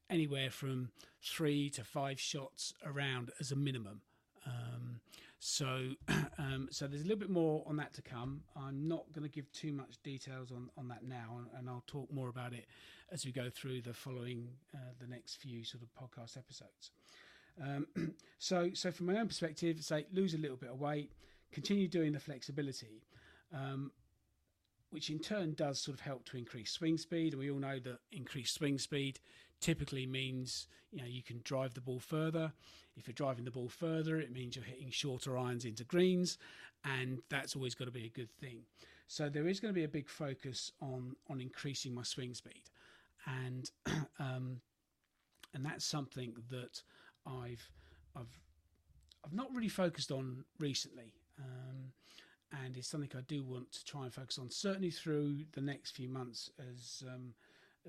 anywhere 0.09 0.49
from 0.49 0.89
three 1.23 1.69
to 1.69 1.83
five 1.83 2.19
shots 2.19 2.73
around 2.85 3.31
as 3.39 3.51
a 3.51 3.55
minimum. 3.55 4.01
Um, 4.45 4.99
so, 5.39 5.89
um, 6.37 6.67
so 6.71 6.87
there's 6.87 7.01
a 7.01 7.05
little 7.05 7.19
bit 7.19 7.29
more 7.29 7.63
on 7.67 7.77
that 7.77 7.93
to 7.95 8.01
come. 8.01 8.41
I'm 8.55 8.87
not 8.87 9.11
going 9.13 9.23
to 9.23 9.29
give 9.29 9.51
too 9.51 9.73
much 9.73 10.01
details 10.03 10.51
on, 10.51 10.69
on 10.77 10.87
that 10.89 11.03
now, 11.03 11.39
and 11.57 11.69
I'll 11.69 11.83
talk 11.87 12.11
more 12.11 12.29
about 12.29 12.53
it 12.53 12.65
as 13.11 13.25
we 13.25 13.31
go 13.31 13.49
through 13.49 13.81
the 13.81 13.93
following 13.93 14.47
uh, 14.73 14.93
the 14.99 15.07
next 15.07 15.35
few 15.35 15.63
sort 15.63 15.83
of 15.83 15.89
podcast 15.93 16.37
episodes. 16.37 16.91
Um, 17.61 17.87
so, 18.39 18.71
so 18.73 18.91
from 18.91 19.07
my 19.07 19.17
own 19.17 19.27
perspective, 19.27 19.83
say 19.83 20.05
lose 20.13 20.33
a 20.33 20.37
little 20.37 20.57
bit 20.57 20.69
of 20.69 20.79
weight, 20.79 21.11
continue 21.51 21.87
doing 21.87 22.13
the 22.13 22.19
flexibility, 22.19 23.03
um, 23.53 23.91
which 24.89 25.09
in 25.09 25.19
turn 25.19 25.53
does 25.53 25.79
sort 25.79 25.95
of 25.95 26.01
help 26.01 26.25
to 26.25 26.37
increase 26.37 26.71
swing 26.71 26.97
speed. 26.97 27.33
And 27.33 27.39
we 27.39 27.51
all 27.51 27.59
know 27.59 27.79
that 27.79 27.99
increased 28.11 28.55
swing 28.55 28.77
speed 28.77 29.19
typically 29.61 30.05
means 30.05 30.67
you 30.91 31.01
know 31.01 31.07
you 31.07 31.23
can 31.23 31.41
drive 31.43 31.73
the 31.73 31.81
ball 31.81 31.99
further. 31.99 32.53
If 32.97 33.07
you're 33.07 33.13
driving 33.13 33.45
the 33.45 33.51
ball 33.51 33.69
further, 33.69 34.17
it 34.17 34.31
means 34.31 34.55
you're 34.55 34.65
hitting 34.65 34.89
shorter 34.89 35.37
irons 35.37 35.65
into 35.65 35.83
greens, 35.83 36.37
and 36.83 37.19
that's 37.29 37.55
always 37.55 37.75
got 37.75 37.85
to 37.85 37.91
be 37.91 38.05
a 38.05 38.09
good 38.09 38.31
thing. 38.39 38.59
So 39.07 39.29
there 39.29 39.47
is 39.47 39.59
going 39.59 39.73
to 39.73 39.77
be 39.77 39.83
a 39.83 39.89
big 39.89 40.09
focus 40.09 40.71
on 40.81 41.15
on 41.29 41.41
increasing 41.41 41.93
my 41.93 42.03
swing 42.03 42.33
speed, 42.33 42.63
and 43.25 43.69
um, 44.19 44.61
and 45.53 45.65
that's 45.65 45.85
something 45.85 46.33
that 46.49 46.81
I've 47.25 47.69
I've 48.15 48.39
I've 49.25 49.33
not 49.33 49.53
really 49.53 49.69
focused 49.69 50.11
on 50.11 50.45
recently. 50.59 51.13
Um, 51.39 51.91
and 52.63 52.77
it's 52.77 52.87
something 52.87 53.09
I 53.17 53.21
do 53.27 53.43
want 53.43 53.71
to 53.73 53.85
try 53.85 54.03
and 54.03 54.13
focus 54.13 54.37
on, 54.37 54.49
certainly 54.49 54.91
through 54.91 55.39
the 55.53 55.61
next 55.61 55.91
few 55.91 56.07
months 56.07 56.49
as 56.71 57.03
um, 57.07 57.33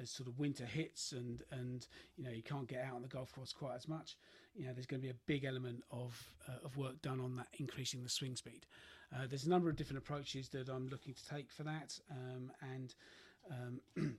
as 0.00 0.10
sort 0.10 0.28
of 0.28 0.38
winter 0.38 0.64
hits 0.64 1.12
and 1.12 1.42
and 1.50 1.86
you 2.16 2.24
know 2.24 2.30
you 2.30 2.42
can't 2.42 2.68
get 2.68 2.84
out 2.84 2.94
on 2.94 3.02
the 3.02 3.08
golf 3.08 3.32
course 3.32 3.52
quite 3.52 3.74
as 3.74 3.88
much 3.88 4.16
you 4.54 4.66
know 4.66 4.72
there's 4.72 4.86
going 4.86 5.00
to 5.00 5.06
be 5.06 5.10
a 5.10 5.16
big 5.26 5.44
element 5.44 5.82
of 5.90 6.22
uh, 6.48 6.64
of 6.64 6.76
work 6.76 7.00
done 7.02 7.20
on 7.20 7.36
that 7.36 7.48
increasing 7.58 8.02
the 8.02 8.08
swing 8.08 8.36
speed 8.36 8.66
uh, 9.14 9.26
there's 9.28 9.46
a 9.46 9.50
number 9.50 9.68
of 9.68 9.76
different 9.76 9.98
approaches 9.98 10.48
that 10.48 10.68
I'm 10.68 10.88
looking 10.88 11.14
to 11.14 11.28
take 11.28 11.50
for 11.50 11.62
that 11.64 11.98
um, 12.10 12.50
and 12.74 12.94
um, 13.50 13.80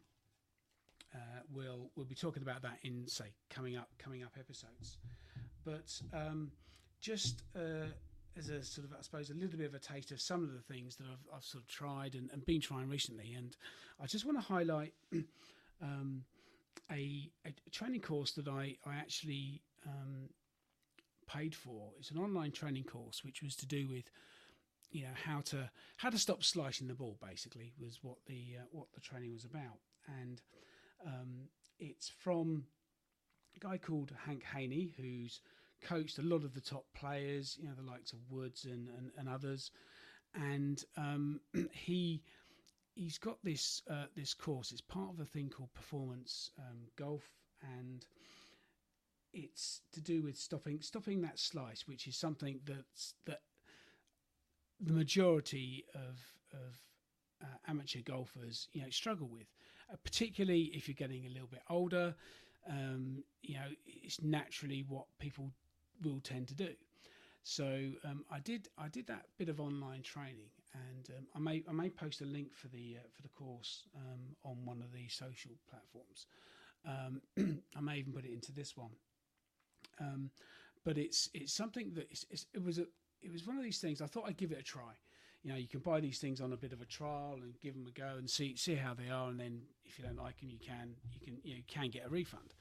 uh, 1.14 1.18
we'll 1.52 1.90
we'll 1.96 2.06
be 2.06 2.16
talking 2.16 2.44
about 2.44 2.62
that 2.62 2.80
in 2.84 3.08
say 3.08 3.26
coming 3.50 3.78
up 3.78 3.90
coming 4.00 4.24
up 4.24 4.32
episodes 4.40 4.98
but 5.66 6.02
um, 6.14 6.52
just 7.02 7.44
uh, 7.56 7.88
as 8.38 8.50
a 8.50 8.64
sort 8.64 8.86
of, 8.86 8.94
I 8.94 9.02
suppose, 9.02 9.30
a 9.30 9.34
little 9.34 9.58
bit 9.58 9.68
of 9.68 9.74
a 9.74 9.80
taste 9.80 10.12
of 10.12 10.22
some 10.22 10.44
of 10.44 10.54
the 10.54 10.62
things 10.74 10.96
that 10.98 11.06
I've, 11.12 11.38
I've 11.38 11.44
sort 11.44 11.64
of 11.64 11.68
tried 11.68 12.16
and, 12.16 12.30
and, 12.32 12.46
been 12.46 12.62
trying 12.62 12.90
recently. 12.90 13.34
And 13.34 13.56
I 14.02 14.06
just 14.06 14.26
want 14.26 14.38
to 14.38 14.44
highlight 14.44 14.94
um, 15.82 16.24
a, 16.92 17.30
a, 17.46 17.70
training 17.72 18.02
course 18.02 18.32
that 18.32 18.48
I, 18.48 18.76
I 18.86 18.96
actually 18.96 19.62
um, 19.86 20.30
paid 21.28 21.54
for. 21.54 21.92
It's 22.00 22.12
an 22.12 22.18
online 22.18 22.52
training 22.52 22.86
course 22.86 23.24
which 23.24 23.42
was 23.44 23.56
to 23.58 23.66
do 23.66 23.88
with 23.88 24.06
you 24.92 25.04
know 25.04 25.14
how 25.26 25.42
to 25.42 25.70
how 25.98 26.10
to 26.10 26.18
stop 26.18 26.44
slicing 26.44 26.88
the 26.88 26.94
ball 26.94 27.18
basically 27.22 27.74
was 27.80 28.00
what 28.02 28.18
the 28.26 28.56
uh, 28.60 28.66
what 28.72 28.88
the 28.94 29.02
training 29.02 29.34
was 29.34 29.44
about 29.44 29.80
and 30.22 30.42
um, 31.06 31.50
it's 31.80 32.10
from 32.10 32.64
a 33.56 33.60
guy 33.60 33.78
called 33.78 34.14
Hank 34.26 34.44
Haney 34.56 34.94
who's 34.98 35.42
coached 35.82 36.18
a 36.18 36.24
lot 36.24 36.44
of 36.44 36.54
the 36.54 36.62
top 36.62 36.86
players 36.96 37.58
you 37.60 37.68
know 37.68 37.76
the 37.76 37.90
likes 37.90 38.14
of 38.14 38.20
Woods 38.30 38.66
and 38.66 38.88
and, 38.98 39.12
and 39.18 39.28
others 39.28 39.72
and 40.34 40.84
um, 40.96 41.42
he 41.72 42.24
he's 42.98 43.18
got 43.18 43.38
this 43.44 43.82
uh, 43.90 44.06
this 44.16 44.34
course. 44.34 44.72
It's 44.72 44.82
part 44.82 45.12
of 45.14 45.20
a 45.20 45.26
thing 45.26 45.50
called 45.50 45.74
performance 45.74 46.50
um, 46.60 46.78
golf, 46.98 47.30
and 47.62 48.06
it's 49.34 49.82
to 49.94 50.02
do 50.02 50.24
with 50.24 50.38
stopping 50.38 50.82
stopping 50.82 51.22
that 51.22 51.40
slice, 51.40 51.88
which 51.88 52.08
is 52.08 52.18
something 52.18 52.60
that's 52.66 53.14
that 53.26 53.42
the 54.82 54.94
majority 54.94 55.86
of 55.94 56.20
of 56.54 56.80
uh, 57.44 57.58
amateur 57.68 58.02
golfers 58.02 58.68
you 58.74 58.82
know 58.82 58.90
struggle 58.90 59.28
with, 59.28 59.48
uh, 59.92 59.96
particularly 60.04 60.72
if 60.74 60.88
you're 60.88 60.96
getting 60.96 61.26
a 61.26 61.30
little 61.30 61.48
bit 61.48 61.62
older. 61.70 62.16
Um, 62.70 63.24
you 63.44 63.56
know, 63.56 63.70
it's 63.86 64.22
naturally 64.22 64.84
what 64.90 65.06
people 65.20 65.52
will 66.04 66.20
tend 66.20 66.50
to 66.50 66.54
do. 66.56 66.74
So 67.44 67.92
um, 68.04 68.26
I 68.30 68.40
did 68.40 68.68
I 68.78 68.90
did 68.90 69.08
that 69.08 69.28
bit 69.38 69.48
of 69.48 69.62
online 69.62 70.02
training, 70.02 70.50
and 70.90 71.10
um, 71.18 71.28
I 71.36 71.40
may 71.40 71.64
I 71.68 71.72
may 71.72 71.90
post 71.90 72.22
a 72.22 72.26
link 72.26 72.56
for 72.56 72.68
the 72.68 72.98
uh, 73.00 73.08
for 73.14 73.22
the 73.22 73.30
course 73.30 73.84
um, 73.96 74.36
on 74.44 74.66
one 74.66 74.82
of 74.82 74.92
the 74.92 75.08
social 75.08 75.52
platforms. 75.70 76.28
Um, 76.86 77.22
I 77.76 77.82
may 77.82 77.98
even 77.98 78.14
put 78.14 78.26
it 78.26 78.34
into 78.34 78.52
this 78.52 78.78
one. 78.78 78.92
Um, 80.00 80.30
but 80.86 80.98
it's 80.98 81.30
it's 81.34 81.54
something 81.54 81.92
that 81.96 82.08
it's, 82.10 82.26
it's, 82.30 82.46
it 82.54 82.64
was 82.64 82.80
a 82.80 82.86
it 83.22 83.32
was 83.32 83.46
one 83.46 83.58
of 83.58 83.64
these 83.64 83.80
things. 83.80 84.02
I 84.02 84.06
thought 84.06 84.26
I'd 84.28 84.38
give 84.38 84.52
it 84.52 84.60
a 84.60 84.64
try. 84.64 84.94
You 85.44 85.52
know, 85.52 85.58
you 85.58 85.68
can 85.68 85.80
buy 85.82 86.00
these 86.00 86.20
things 86.20 86.42
on 86.42 86.54
a 86.54 86.58
bit 86.58 86.74
of 86.74 86.82
a 86.82 86.86
trial 86.86 87.40
and 87.42 87.54
give 87.62 87.74
them 87.74 87.86
a 87.88 87.92
go 87.92 88.16
and 88.18 88.30
see 88.30 88.56
see 88.56 88.76
how 88.76 88.94
they 88.94 89.10
are, 89.10 89.30
and 89.30 89.40
then 89.40 89.62
if 89.86 89.98
you 89.98 90.06
don't 90.06 90.18
like 90.18 90.40
them, 90.40 90.50
you 90.50 90.60
can 90.60 90.96
you 91.12 91.20
can 91.20 91.38
you, 91.44 91.56
know, 91.56 91.62
can 91.68 91.90
get 91.90 92.06
a 92.06 92.10
refund. 92.10 92.54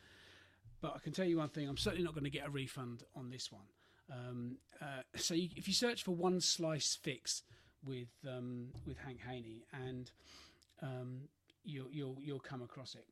But 0.80 0.94
I 0.94 0.98
can 0.98 1.12
tell 1.12 1.24
you 1.24 1.38
one 1.38 1.48
thing: 1.48 1.68
I'm 1.68 1.76
certainly 1.76 2.04
not 2.04 2.14
going 2.14 2.24
to 2.24 2.30
get 2.30 2.46
a 2.46 2.50
refund 2.50 3.02
on 3.14 3.30
this 3.30 3.50
one. 3.52 3.66
Um, 4.10 4.58
uh, 4.80 5.02
so 5.16 5.34
you, 5.34 5.48
if 5.56 5.66
you 5.66 5.74
search 5.74 6.02
for 6.02 6.12
one 6.12 6.40
slice 6.40 6.98
fix 7.00 7.42
with 7.86 8.08
um, 8.28 8.68
with 8.86 8.98
Hank 8.98 9.20
Haney, 9.26 9.64
and 9.72 10.10
um, 10.82 11.22
you'll 11.64 11.90
you'll 11.90 12.18
you'll 12.20 12.40
come 12.40 12.62
across 12.62 12.94
it. 12.94 13.06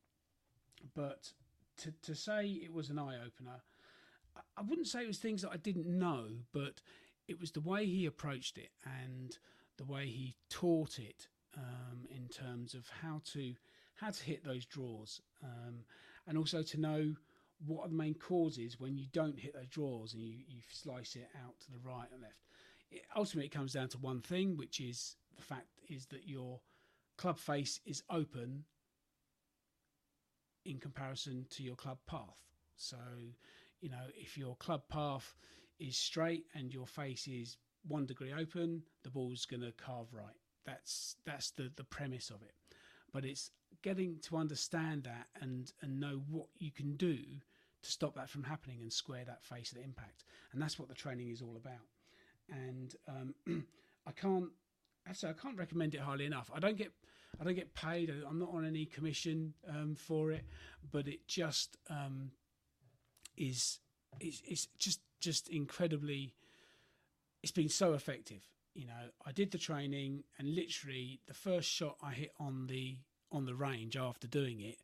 But 0.93 1.31
to 1.77 1.93
to 2.03 2.15
say 2.15 2.47
it 2.47 2.73
was 2.73 2.89
an 2.89 2.99
eye 2.99 3.17
opener, 3.25 3.61
I 4.57 4.61
wouldn't 4.61 4.87
say 4.87 5.03
it 5.03 5.07
was 5.07 5.17
things 5.17 5.41
that 5.41 5.51
I 5.51 5.57
didn't 5.57 5.87
know, 5.87 6.27
but 6.53 6.81
it 7.27 7.39
was 7.39 7.51
the 7.51 7.61
way 7.61 7.85
he 7.85 8.05
approached 8.05 8.57
it 8.57 8.69
and 8.85 9.37
the 9.77 9.85
way 9.85 10.05
he 10.05 10.35
taught 10.49 10.99
it 10.99 11.27
um, 11.57 12.05
in 12.09 12.27
terms 12.27 12.73
of 12.73 12.87
how 13.01 13.21
to 13.33 13.53
how 13.95 14.09
to 14.09 14.23
hit 14.23 14.43
those 14.43 14.65
draws, 14.65 15.21
um, 15.43 15.85
and 16.27 16.37
also 16.37 16.61
to 16.61 16.79
know 16.79 17.15
what 17.65 17.85
are 17.85 17.89
the 17.89 17.95
main 17.95 18.13
causes 18.13 18.79
when 18.79 18.97
you 18.97 19.05
don't 19.13 19.39
hit 19.39 19.53
those 19.53 19.69
draws 19.69 20.13
and 20.13 20.21
you, 20.21 20.35
you 20.47 20.59
slice 20.69 21.15
it 21.15 21.29
out 21.45 21.57
to 21.61 21.71
the 21.71 21.79
right 21.87 22.07
and 22.11 22.21
left 22.21 22.35
ultimately 23.15 23.47
it 23.47 23.51
comes 23.51 23.73
down 23.73 23.89
to 23.89 23.97
one 23.97 24.21
thing, 24.21 24.57
which 24.57 24.79
is 24.79 25.15
the 25.35 25.41
fact 25.41 25.67
is 25.89 26.05
that 26.07 26.27
your 26.27 26.59
club 27.17 27.37
face 27.37 27.79
is 27.85 28.03
open 28.09 28.63
in 30.65 30.79
comparison 30.79 31.45
to 31.51 31.63
your 31.63 31.75
club 31.75 31.99
path. 32.07 32.41
So, 32.75 32.97
you 33.81 33.89
know, 33.89 34.07
if 34.15 34.37
your 34.37 34.55
club 34.55 34.83
path 34.89 35.35
is 35.79 35.97
straight 35.97 36.45
and 36.53 36.73
your 36.73 36.87
face 36.87 37.27
is 37.27 37.57
one 37.87 38.05
degree 38.05 38.33
open, 38.33 38.83
the 39.03 39.11
ball's 39.11 39.45
going 39.45 39.61
to 39.61 39.71
carve 39.71 40.13
right. 40.13 40.35
That's 40.65 41.15
that's 41.25 41.51
the 41.51 41.71
the 41.75 41.83
premise 41.83 42.29
of 42.31 42.41
it. 42.41 42.53
But 43.13 43.23
it's 43.23 43.51
getting 43.83 44.17
to 44.23 44.37
understand 44.37 45.03
that 45.03 45.27
and 45.41 45.71
and 45.81 45.99
know 45.99 46.23
what 46.27 46.47
you 46.57 46.71
can 46.71 46.95
do 46.95 47.17
to 47.83 47.91
stop 47.91 48.15
that 48.15 48.29
from 48.29 48.43
happening 48.43 48.79
and 48.81 48.91
square 48.91 49.23
that 49.25 49.43
face 49.43 49.71
of 49.71 49.77
the 49.77 49.83
impact. 49.83 50.23
And 50.51 50.61
that's 50.61 50.79
what 50.79 50.87
the 50.87 50.95
training 50.95 51.29
is 51.29 51.41
all 51.41 51.55
about. 51.55 51.85
And 52.51 52.95
um, 53.07 53.35
I 54.07 54.11
can't 54.11 54.49
actually 55.07 55.29
I 55.29 55.33
can't 55.33 55.57
recommend 55.57 55.95
it 55.95 56.01
highly 56.01 56.25
enough. 56.25 56.51
I 56.53 56.59
don't 56.59 56.77
get 56.77 56.91
I 57.39 57.43
don't 57.43 57.55
get 57.55 57.73
paid. 57.73 58.13
I'm 58.27 58.39
not 58.39 58.49
on 58.53 58.65
any 58.65 58.85
commission 58.85 59.53
um, 59.69 59.95
for 59.95 60.31
it, 60.31 60.45
but 60.91 61.07
it 61.07 61.27
just 61.27 61.77
um, 61.89 62.31
is 63.37 63.79
it's, 64.19 64.41
it's 64.45 64.67
just 64.77 65.01
just 65.19 65.49
incredibly. 65.49 66.33
It's 67.43 67.51
been 67.51 67.69
so 67.69 67.93
effective. 67.93 68.43
You 68.73 68.87
know, 68.87 69.09
I 69.25 69.31
did 69.31 69.51
the 69.51 69.57
training, 69.57 70.23
and 70.37 70.53
literally 70.53 71.21
the 71.27 71.33
first 71.33 71.69
shot 71.69 71.97
I 72.01 72.11
hit 72.11 72.31
on 72.39 72.67
the 72.67 72.97
on 73.31 73.45
the 73.45 73.55
range 73.55 73.97
after 73.97 74.27
doing 74.27 74.61
it, 74.61 74.77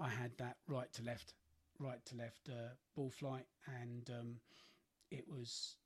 I 0.00 0.08
had 0.08 0.32
that 0.38 0.56
right 0.68 0.92
to 0.94 1.02
left, 1.02 1.32
right 1.78 2.04
to 2.06 2.16
left 2.16 2.48
uh, 2.48 2.74
ball 2.94 3.10
flight, 3.10 3.46
and 3.80 4.10
um, 4.10 4.36
it 5.10 5.24
was, 5.28 5.76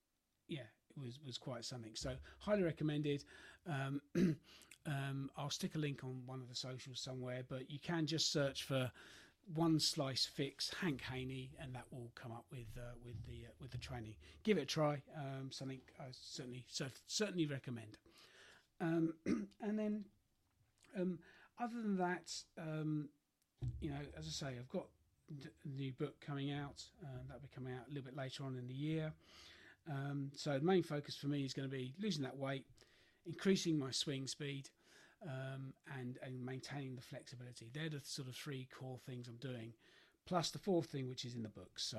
yeah, 0.48 0.68
was 1.00 1.18
was 1.24 1.38
quite 1.38 1.64
something. 1.64 1.92
So 1.94 2.14
highly 2.38 2.62
recommended. 2.62 3.24
Um, 3.66 4.00
um, 4.87 5.31
I'll 5.37 5.50
stick 5.50 5.74
a 5.74 5.79
link 5.79 6.05
on 6.05 6.22
one 6.26 6.40
of 6.40 6.48
the 6.48 6.55
socials 6.55 7.00
somewhere, 7.00 7.42
but 7.48 7.70
you 7.70 7.79
can 7.79 8.07
just 8.07 8.33
search 8.33 8.64
for 8.64 8.90
one 9.55 9.81
slice 9.81 10.26
fix 10.26 10.72
Hank 10.81 11.03
Haney, 11.03 11.50
and 11.61 11.74
that 11.74 11.85
will 11.90 12.11
come 12.14 12.33
up 12.33 12.44
with 12.50 12.68
uh, 12.76 12.94
with 13.05 13.16
the 13.26 13.46
uh, 13.46 13.53
with 13.61 13.70
the 13.70 13.79
training. 13.79 14.14
Give 14.42 14.59
it 14.59 14.62
a 14.62 14.66
try. 14.66 15.03
Um, 15.16 15.50
something 15.50 15.81
I 15.98 16.05
certainly 16.12 16.64
certainly 17.07 17.46
recommend. 17.46 17.98
Um, 18.81 19.14
and 19.26 19.79
then, 19.79 20.05
um, 20.98 21.18
other 21.61 21.83
than 21.83 21.98
that, 21.98 22.33
um, 22.59 23.11
you 23.81 23.90
know, 23.90 24.00
as 24.16 24.26
I 24.26 24.31
say, 24.31 24.57
I've 24.59 24.70
got 24.70 24.87
the 25.29 25.70
new 25.70 25.92
book 25.92 26.20
coming 26.20 26.50
out. 26.50 26.83
Uh, 27.03 27.18
that'll 27.26 27.42
be 27.42 27.48
coming 27.55 27.74
out 27.74 27.87
a 27.87 27.88
little 27.88 28.05
bit 28.05 28.16
later 28.16 28.44
on 28.44 28.57
in 28.57 28.66
the 28.66 28.74
year. 28.74 29.12
Um, 29.88 30.31
so 30.35 30.59
the 30.59 30.64
main 30.64 30.83
focus 30.83 31.16
for 31.16 31.27
me 31.27 31.45
is 31.45 31.53
going 31.53 31.69
to 31.69 31.75
be 31.75 31.95
losing 32.01 32.23
that 32.23 32.37
weight, 32.37 32.64
increasing 33.27 33.79
my 33.79 33.90
swing 33.90 34.27
speed, 34.27 34.69
um, 35.23 35.73
and 35.99 36.19
and 36.23 36.45
maintaining 36.45 36.97
the 36.97 37.03
flexibility. 37.03 37.71
They're 37.73 37.88
the 37.88 38.01
sort 38.03 38.29
of 38.29 38.35
three 38.35 38.69
core 38.77 38.99
things 39.07 39.29
I'm 39.29 39.37
doing, 39.37 39.73
plus 40.27 40.51
the 40.51 40.59
fourth 40.59 40.87
thing 40.87 41.09
which 41.09 41.25
is 41.25 41.35
in 41.35 41.43
the 41.43 41.49
book. 41.49 41.79
So 41.79 41.99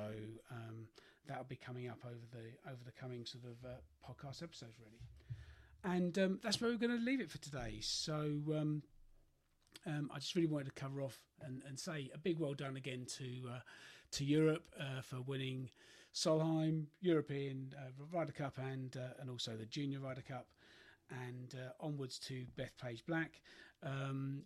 um, 0.51 0.87
that'll 1.27 1.43
be 1.43 1.55
coming 1.55 1.87
up 1.87 1.99
over 2.05 2.25
the 2.31 2.69
over 2.69 2.83
the 2.85 2.91
coming 2.91 3.25
sort 3.25 3.45
of 3.45 3.65
uh, 3.65 3.73
podcast 4.07 4.43
episodes, 4.43 4.75
really. 4.79 4.99
And 5.83 6.17
um, 6.19 6.39
that's 6.43 6.61
where 6.61 6.69
we're 6.69 6.77
going 6.77 6.97
to 6.97 7.03
leave 7.03 7.21
it 7.21 7.31
for 7.31 7.39
today. 7.39 7.79
So 7.81 8.13
um, 8.55 8.83
um, 9.85 10.11
I 10.13 10.19
just 10.19 10.35
really 10.35 10.47
wanted 10.47 10.65
to 10.65 10.71
cover 10.79 11.01
off 11.01 11.19
and, 11.41 11.63
and 11.67 11.79
say 11.79 12.09
a 12.13 12.17
big 12.17 12.39
well 12.39 12.53
done 12.53 12.77
again 12.77 13.05
to 13.17 13.49
uh, 13.55 13.59
to 14.11 14.25
Europe 14.25 14.63
uh, 14.79 15.01
for 15.01 15.21
winning 15.21 15.69
Solheim 16.13 16.85
European 17.01 17.73
uh, 17.77 17.91
Ryder 18.11 18.33
Cup 18.33 18.57
and 18.57 18.95
uh, 18.97 19.19
and 19.19 19.29
also 19.29 19.55
the 19.55 19.65
Junior 19.65 19.99
Ryder 19.99 20.23
Cup, 20.27 20.47
and 21.09 21.55
uh, 21.55 21.71
onwards 21.85 22.19
to 22.19 22.45
Bethpage 22.57 23.05
Black. 23.05 23.41
Um, 23.83 24.43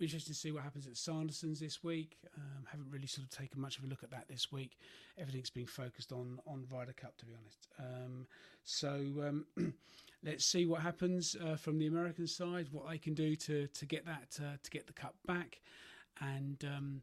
interesting 0.00 0.32
to 0.32 0.38
see 0.38 0.50
what 0.50 0.62
happens 0.62 0.86
at 0.86 0.96
Sanderson's 0.96 1.60
this 1.60 1.84
week. 1.84 2.16
Um, 2.36 2.66
haven't 2.70 2.90
really 2.90 3.06
sort 3.06 3.24
of 3.24 3.30
taken 3.30 3.60
much 3.60 3.78
of 3.78 3.84
a 3.84 3.86
look 3.86 4.02
at 4.02 4.10
that 4.10 4.26
this 4.28 4.50
week. 4.50 4.78
Everything's 5.18 5.50
been 5.50 5.66
focused 5.66 6.12
on 6.12 6.38
on 6.46 6.66
Ryder 6.70 6.92
Cup, 6.92 7.16
to 7.18 7.26
be 7.26 7.32
honest. 7.34 7.68
Um, 7.78 8.26
so 8.64 8.88
um, 9.26 9.46
let's 10.24 10.44
see 10.44 10.66
what 10.66 10.80
happens 10.80 11.36
uh, 11.44 11.56
from 11.56 11.78
the 11.78 11.86
American 11.86 12.26
side, 12.26 12.68
what 12.72 12.88
they 12.88 12.98
can 12.98 13.14
do 13.14 13.36
to 13.36 13.66
to 13.66 13.86
get 13.86 14.04
that 14.06 14.38
uh, 14.40 14.56
to 14.62 14.70
get 14.70 14.86
the 14.86 14.92
cup 14.92 15.14
back, 15.26 15.60
and 16.20 16.64
um, 16.64 17.02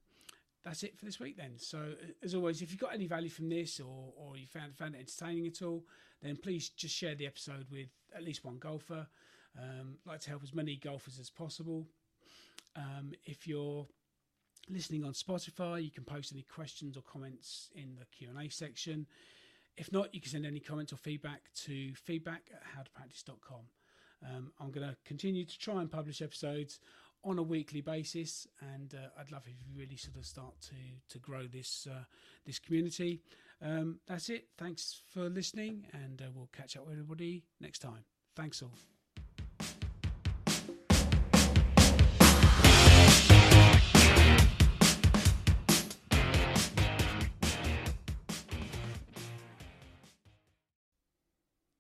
that's 0.64 0.84
it 0.84 0.98
for 0.98 1.06
this 1.06 1.20
week 1.20 1.38
then. 1.38 1.54
So 1.58 1.94
as 2.24 2.36
always, 2.36 2.62
if 2.62 2.72
you've 2.72 2.80
got 2.80 2.94
any 2.94 3.08
value 3.08 3.30
from 3.30 3.50
this 3.50 3.80
or 3.80 4.14
or 4.16 4.38
you 4.38 4.48
found 4.48 4.76
found 4.76 4.96
it 4.96 5.00
entertaining 5.00 5.48
at 5.48 5.62
all, 5.62 5.86
then 6.22 6.38
please 6.38 6.70
just 6.70 6.96
share 6.96 7.16
the 7.16 7.28
episode 7.28 7.66
with 7.72 7.90
at 8.16 8.24
least 8.24 8.44
one 8.44 8.58
golfer. 8.58 9.08
Um, 9.60 9.98
like 10.06 10.20
to 10.22 10.30
help 10.30 10.44
as 10.44 10.54
many 10.54 10.76
golfers 10.76 11.20
as 11.20 11.30
possible. 11.30 11.88
Um, 12.76 13.14
if 13.26 13.48
you're 13.48 13.88
listening 14.70 15.04
on 15.04 15.14
Spotify, 15.14 15.84
you 15.84 15.90
can 15.90 16.04
post 16.04 16.32
any 16.32 16.44
questions 16.44 16.96
or 16.96 17.02
comments 17.02 17.70
in 17.76 17.96
the 17.96 18.06
Q 18.06 18.30
and 18.30 18.40
A 18.46 18.52
section. 18.52 19.08
If 19.78 19.92
not, 19.92 20.14
you 20.14 20.22
can 20.22 20.32
send 20.32 20.46
any 20.46 20.60
comments 20.60 20.92
or 20.92 20.98
feedback 20.98 21.42
to 21.66 21.94
feedback 21.96 22.50
at 22.54 22.64
howtopractice.com. 22.64 23.62
Um, 24.26 24.52
I'm 24.60 24.72
going 24.72 24.88
to 24.88 24.96
continue 25.06 25.46
to 25.46 25.60
try 25.60 25.82
and 25.82 25.92
publish 25.92 26.22
episodes 26.22 26.80
on 27.24 27.40
a 27.40 27.44
weekly 27.44 27.82
basis, 27.82 28.48
and 28.74 28.94
uh, 28.94 29.20
I'd 29.20 29.32
love 29.32 29.44
if 29.46 29.60
you 29.66 29.74
really 29.76 29.98
sort 29.98 30.18
of 30.18 30.26
start 30.26 30.60
to 30.62 30.76
to 31.10 31.20
grow 31.20 31.48
this 31.48 31.88
uh, 31.90 32.04
this 32.46 32.60
community. 32.60 33.22
Um, 33.62 34.00
that's 34.08 34.30
it. 34.30 34.48
Thanks 34.58 35.02
for 35.14 35.30
listening, 35.30 35.88
and 35.94 36.22
uh, 36.22 36.26
we'll 36.34 36.50
catch 36.54 36.78
up 36.78 36.86
with 36.86 36.94
everybody 36.94 37.44
next 37.60 37.80
time. 37.80 38.06
Thanks 38.36 38.62
all. 38.62 38.97